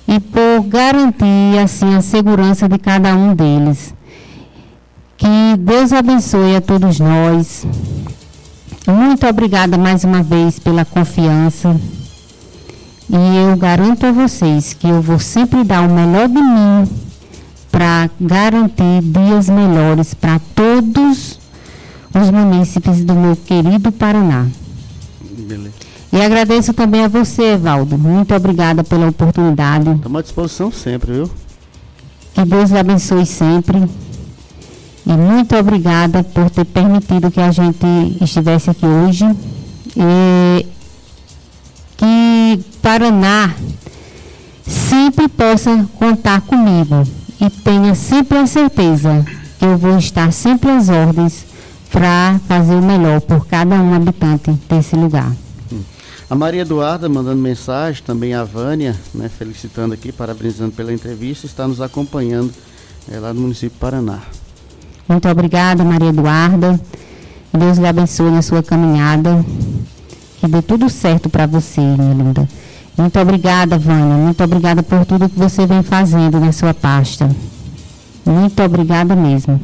e 0.10 0.20
por 0.20 0.64
garantir 0.68 1.60
assim 1.64 1.93
a 1.93 2.01
segurança 2.01 2.68
de 2.68 2.80
cada 2.80 3.16
um 3.16 3.36
deles. 3.36 3.93
Que 5.16 5.55
Deus 5.60 5.93
abençoe 5.93 6.55
a 6.55 6.62
todos 6.62 6.99
nós. 6.99 7.68
Muito 8.88 9.28
obrigada 9.28 9.78
mais 9.78 10.03
uma 10.03 10.24
vez 10.24 10.57
pela 10.57 10.84
confiança. 10.84 11.80
E 13.07 13.38
eu 13.38 13.55
garanto 13.55 14.07
a 14.07 14.12
vocês 14.12 14.74
que 14.74 14.88
eu 14.88 14.99
vou 14.99 15.20
sempre 15.20 15.64
dar 15.64 15.82
o 15.82 15.93
melhor 15.93 16.28
de 16.28 16.41
mim 16.41 16.89
para 17.72 18.10
garantir 18.20 19.03
dias 19.03 19.47
melhores 19.47 20.16
para 20.16 20.39
todos 20.55 21.39
os 22.16 22.32
munícipes 22.32 23.03
do 23.03 23.14
meu 23.14 23.36
querido 23.36 23.91
Paraná. 23.91 24.47
Beleza. 25.38 25.89
E 26.12 26.22
agradeço 26.22 26.74
também 26.74 27.03
a 27.03 27.07
você, 27.07 27.53
Evaldo. 27.53 27.97
Muito 27.97 28.34
obrigada 28.34 28.84
pela 28.84 29.10
oportunidade. 29.10 29.91
Estamos 29.91 30.20
à 30.20 30.22
disposição 30.24 30.72
sempre, 30.72 31.14
viu? 31.14 31.32
Que 32.34 32.43
Deus 32.45 32.72
lhe 32.72 32.80
abençoe 32.80 33.26
sempre. 33.26 33.78
E 35.05 35.12
muito 35.12 35.55
obrigada 35.55 36.24
por 36.24 36.49
ter 36.49 36.66
permitido 36.66 37.30
que 37.30 37.39
a 37.39 37.51
gente 37.51 37.86
estivesse 38.22 38.70
aqui 38.70 38.86
hoje. 38.86 39.26
E 39.95 40.66
que 41.97 42.64
Paraná 42.82 43.53
sempre 44.66 45.28
possa 45.28 45.86
contar 45.97 46.41
comigo 46.41 47.03
e 47.41 47.49
tenha 47.49 47.93
sempre 47.93 48.38
a 48.38 48.47
certeza 48.47 49.26
que 49.57 49.66
eu 49.66 49.78
vou 49.78 49.97
estar 49.97 50.32
sempre 50.32 50.72
às 50.72 50.89
ordens 50.89 51.45
para 51.91 52.39
fazer 52.47 52.76
o 52.76 52.82
melhor 52.82 53.20
por 53.22 53.45
cada 53.45 53.76
um 53.76 53.93
habitante 53.93 54.51
desse 54.70 54.95
lugar. 54.95 55.32
A 56.30 56.36
Maria 56.36 56.62
Eduarda 56.62 57.10
mandando 57.10 57.42
mensagem, 57.42 58.04
também 58.04 58.36
a 58.36 58.44
Vânia, 58.44 58.96
né, 59.16 59.28
felicitando 59.28 59.96
aqui, 59.96 60.12
parabenizando 60.12 60.72
pela 60.72 60.94
entrevista, 60.94 61.48
está 61.48 61.68
nos 61.68 61.82
acompanhando 61.82 62.54
é, 63.12 63.20
lá 63.20 63.34
no 63.34 63.42
município 63.42 63.72
de 63.72 63.80
Paraná. 63.80 64.20
Muito 65.08 65.28
obrigada, 65.28 65.84
Maria 65.84 66.10
Eduarda. 66.10 66.80
Deus 67.52 67.80
lhe 67.80 67.88
abençoe 67.88 68.30
na 68.30 68.44
sua 68.44 68.62
caminhada. 68.62 69.44
Que 70.40 70.48
dê 70.48 70.62
tudo 70.62 70.88
certo 70.88 71.30
para 71.30 71.48
você, 71.48 71.82
minha 71.82 72.14
linda. 72.14 72.48
Muito 72.96 73.20
obrigada, 73.20 73.80
Vânia. 73.80 74.16
Muito 74.16 74.44
obrigada 74.44 74.84
por 74.84 75.06
tudo 75.06 75.28
que 75.28 75.40
você 75.40 75.66
vem 75.66 75.82
fazendo 75.82 76.40
na 76.40 76.52
sua 76.52 76.76
pasta. 76.76 77.28
Muito 78.24 78.62
obrigada 78.62 79.16
mesmo. 79.16 79.60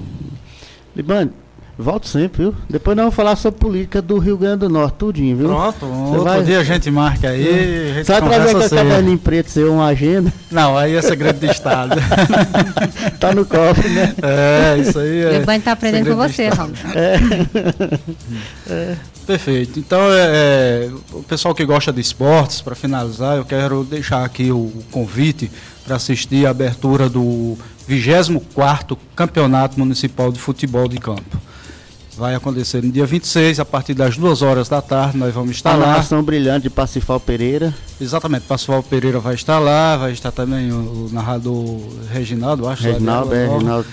Libane, 0.96 1.32
Volto 1.78 2.08
sempre, 2.08 2.44
viu? 2.44 2.56
Depois 2.70 2.96
nós 2.96 3.04
vamos 3.04 3.16
falar 3.16 3.36
sobre 3.36 3.60
política 3.60 4.02
do 4.02 4.18
Rio 4.18 4.38
Grande 4.38 4.60
do 4.60 4.70
Norte, 4.70 4.94
tudinho, 4.94 5.36
viu? 5.36 5.50
Pronto, 5.50 5.86
outro 5.86 6.24
vai... 6.24 6.42
dia 6.42 6.60
a 6.60 6.64
gente 6.64 6.90
marca 6.90 7.30
aí. 7.30 8.02
Você 8.02 8.14
vai 8.14 8.22
trazer 8.22 8.52
com 8.54 8.64
a 8.64 8.70
caderninho 8.70 9.18
preto 9.18 9.50
seu 9.50 9.74
uma 9.74 9.88
agenda? 9.88 10.32
Não, 10.50 10.78
aí 10.78 10.96
é 10.96 11.02
segredo 11.02 11.38
de 11.38 11.48
Estado. 11.48 11.98
tá 13.20 13.34
no 13.34 13.46
cofre, 13.46 13.90
né? 13.90 14.16
É, 14.22 14.78
isso 14.80 14.98
aí 14.98 15.36
é. 15.36 15.40
O 15.40 15.46
banho 15.46 15.62
tá 15.62 15.74
aprendendo 15.74 16.12
com 16.12 16.16
você, 16.16 16.48
Raul. 16.48 16.72
É. 16.96 17.20
é. 18.70 18.96
Perfeito. 19.28 19.78
Então, 19.78 20.00
é, 20.14 20.88
é, 20.88 20.92
o 21.12 21.24
pessoal 21.24 21.54
que 21.54 21.66
gosta 21.66 21.92
de 21.92 22.00
esportes, 22.00 22.62
para 22.62 22.76
finalizar, 22.76 23.36
eu 23.36 23.44
quero 23.44 23.84
deixar 23.84 24.24
aqui 24.24 24.50
o, 24.50 24.58
o 24.58 24.84
convite 24.92 25.52
para 25.84 25.98
assistir 25.98 26.46
a 26.46 26.52
abertura 26.52 27.10
do 27.10 27.58
24º 27.90 28.98
Campeonato 29.14 29.78
Municipal 29.78 30.32
de 30.32 30.40
Futebol 30.40 30.88
de 30.88 31.00
Campo 31.00 31.38
vai 32.18 32.34
acontecer 32.34 32.84
no 32.84 32.92
dia 32.92 33.06
26, 33.06 33.60
a 33.60 33.66
partir 33.66 33.94
das 33.94 34.18
2 34.18 34.42
horas 34.42 34.70
da 34.70 34.82
tarde, 34.82 35.18
nós 35.18 35.34
vamos 35.34 35.52
estar 35.52 35.74
a 35.74 35.76
lá. 35.76 36.00
A 36.00 36.22
brilhante 36.22 36.64
de 36.64 36.70
Pacifal 36.70 37.20
Pereira. 37.20 37.74
Exatamente, 38.00 38.44
Pacifal 38.44 38.82
Pereira 38.82 39.20
vai 39.20 39.36
estar 39.36 39.60
lá, 39.60 39.98
vai 39.98 40.12
estar 40.12 40.32
também 40.32 40.72
o, 40.72 41.08
o 41.08 41.10
narrador 41.12 41.80
Reginaldo, 42.12 42.68
acho. 42.68 42.84
Reginaldo, 42.84 43.36
é, 43.36 43.48
Reginaldo. 43.48 43.88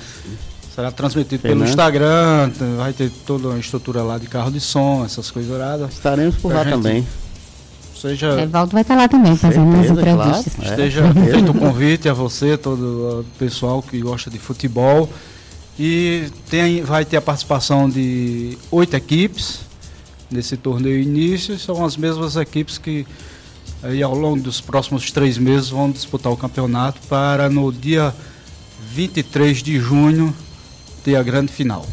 Será 0.75 0.91
transmitido 0.91 1.43
Fernando. 1.43 1.59
pelo 1.61 1.70
Instagram, 1.70 2.51
vai 2.79 2.93
ter 2.93 3.11
toda 3.27 3.49
uma 3.49 3.59
estrutura 3.59 4.03
lá 4.03 4.16
de 4.16 4.27
carro 4.27 4.51
de 4.51 4.61
som, 4.61 5.05
essas 5.05 5.31
coisas 5.31 5.51
douradas. 5.51 5.93
Estaremos 5.93 6.37
por 6.37 6.53
lá 6.53 6.64
também. 6.64 7.07
Seja, 7.95 8.41
Evaldo 8.41 8.73
vai 8.73 8.83
estar 8.83 8.97
lá 8.97 9.07
também 9.07 9.37
fazendo 9.37 9.64
umas 9.64 9.89
entrevistas. 9.89 10.55
Claro. 10.55 10.70
Esteja 10.70 11.05
é. 11.05 11.31
feito 11.31 11.53
o 11.53 11.55
convite 11.55 12.09
a 12.09 12.12
você, 12.12 12.57
todo 12.57 13.20
o 13.20 13.25
pessoal 13.39 13.81
que 13.83 14.01
gosta 14.01 14.29
de 14.29 14.39
futebol. 14.39 15.09
E 15.79 16.29
tem, 16.51 16.83
vai 16.83 17.05
ter 17.05 17.16
a 17.16 17.20
participação 17.23 17.89
de 17.89 18.59
oito 18.70 18.95
equipes 18.95 19.61
nesse 20.31 20.57
torneio 20.57 21.01
início. 21.01 21.59
São 21.59 21.85
as 21.85 21.97
mesmas 21.97 22.37
equipes 22.37 22.79
que 22.79 23.07
aí, 23.83 24.03
ao 24.03 24.14
longo 24.14 24.41
dos 24.41 24.61
próximos 24.61 25.11
três 25.11 25.39
meses 25.39 25.70
vão 25.70 25.91
disputar 25.91 26.33
o 26.33 26.37
campeonato 26.37 27.01
para 27.09 27.49
no 27.49 27.73
dia 27.73 28.14
23 28.93 29.62
de 29.62 29.79
junho 29.79 30.35
ter 31.03 31.16
a 31.16 31.23
grande 31.23 31.53
final. 31.53 31.87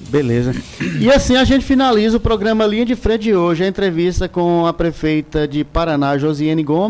Beleza. 0.00 0.54
E 1.00 1.10
assim 1.10 1.36
a 1.36 1.44
gente 1.44 1.64
finaliza 1.64 2.16
o 2.16 2.20
programa 2.20 2.64
Linha 2.66 2.86
de 2.86 2.94
Frente 2.94 3.24
de 3.24 3.34
hoje, 3.34 3.64
a 3.64 3.68
entrevista 3.68 4.28
com 4.28 4.64
a 4.64 4.72
prefeita 4.72 5.46
de 5.46 5.64
Paraná, 5.64 6.16
Josiane 6.16 6.62
Gomes. 6.62 6.86